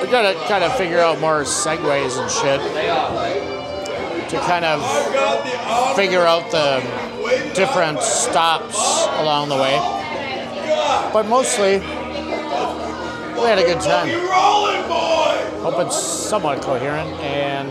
we 0.00 0.10
gotta 0.10 0.38
kind 0.46 0.62
of 0.62 0.76
figure 0.76 1.00
out 1.00 1.20
more 1.20 1.42
segues 1.42 2.18
and 2.20 2.30
shit 2.30 2.60
to 4.30 4.38
kind 4.40 4.64
of 4.64 4.82
figure 5.96 6.24
out 6.24 6.50
the 6.50 6.80
different 7.54 8.00
stops 8.00 9.06
along 9.18 9.48
the 9.48 9.56
way. 9.56 9.78
But 11.12 11.26
mostly, 11.26 11.82
we 13.48 13.54
had 13.54 13.64
a 13.64 13.74
good 13.74 13.80
time. 13.80 14.08
Hope 15.62 15.86
it's 15.86 15.96
somewhat 15.96 16.60
coherent, 16.60 17.08
and 17.20 17.70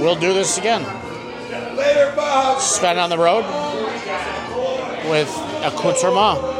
we'll 0.00 0.16
do 0.16 0.34
this 0.34 0.58
again. 0.58 0.82
Sven 2.58 2.98
on 2.98 3.08
the 3.08 3.16
road 3.16 3.44
with 5.08 5.28
accoutrement. 5.62 6.59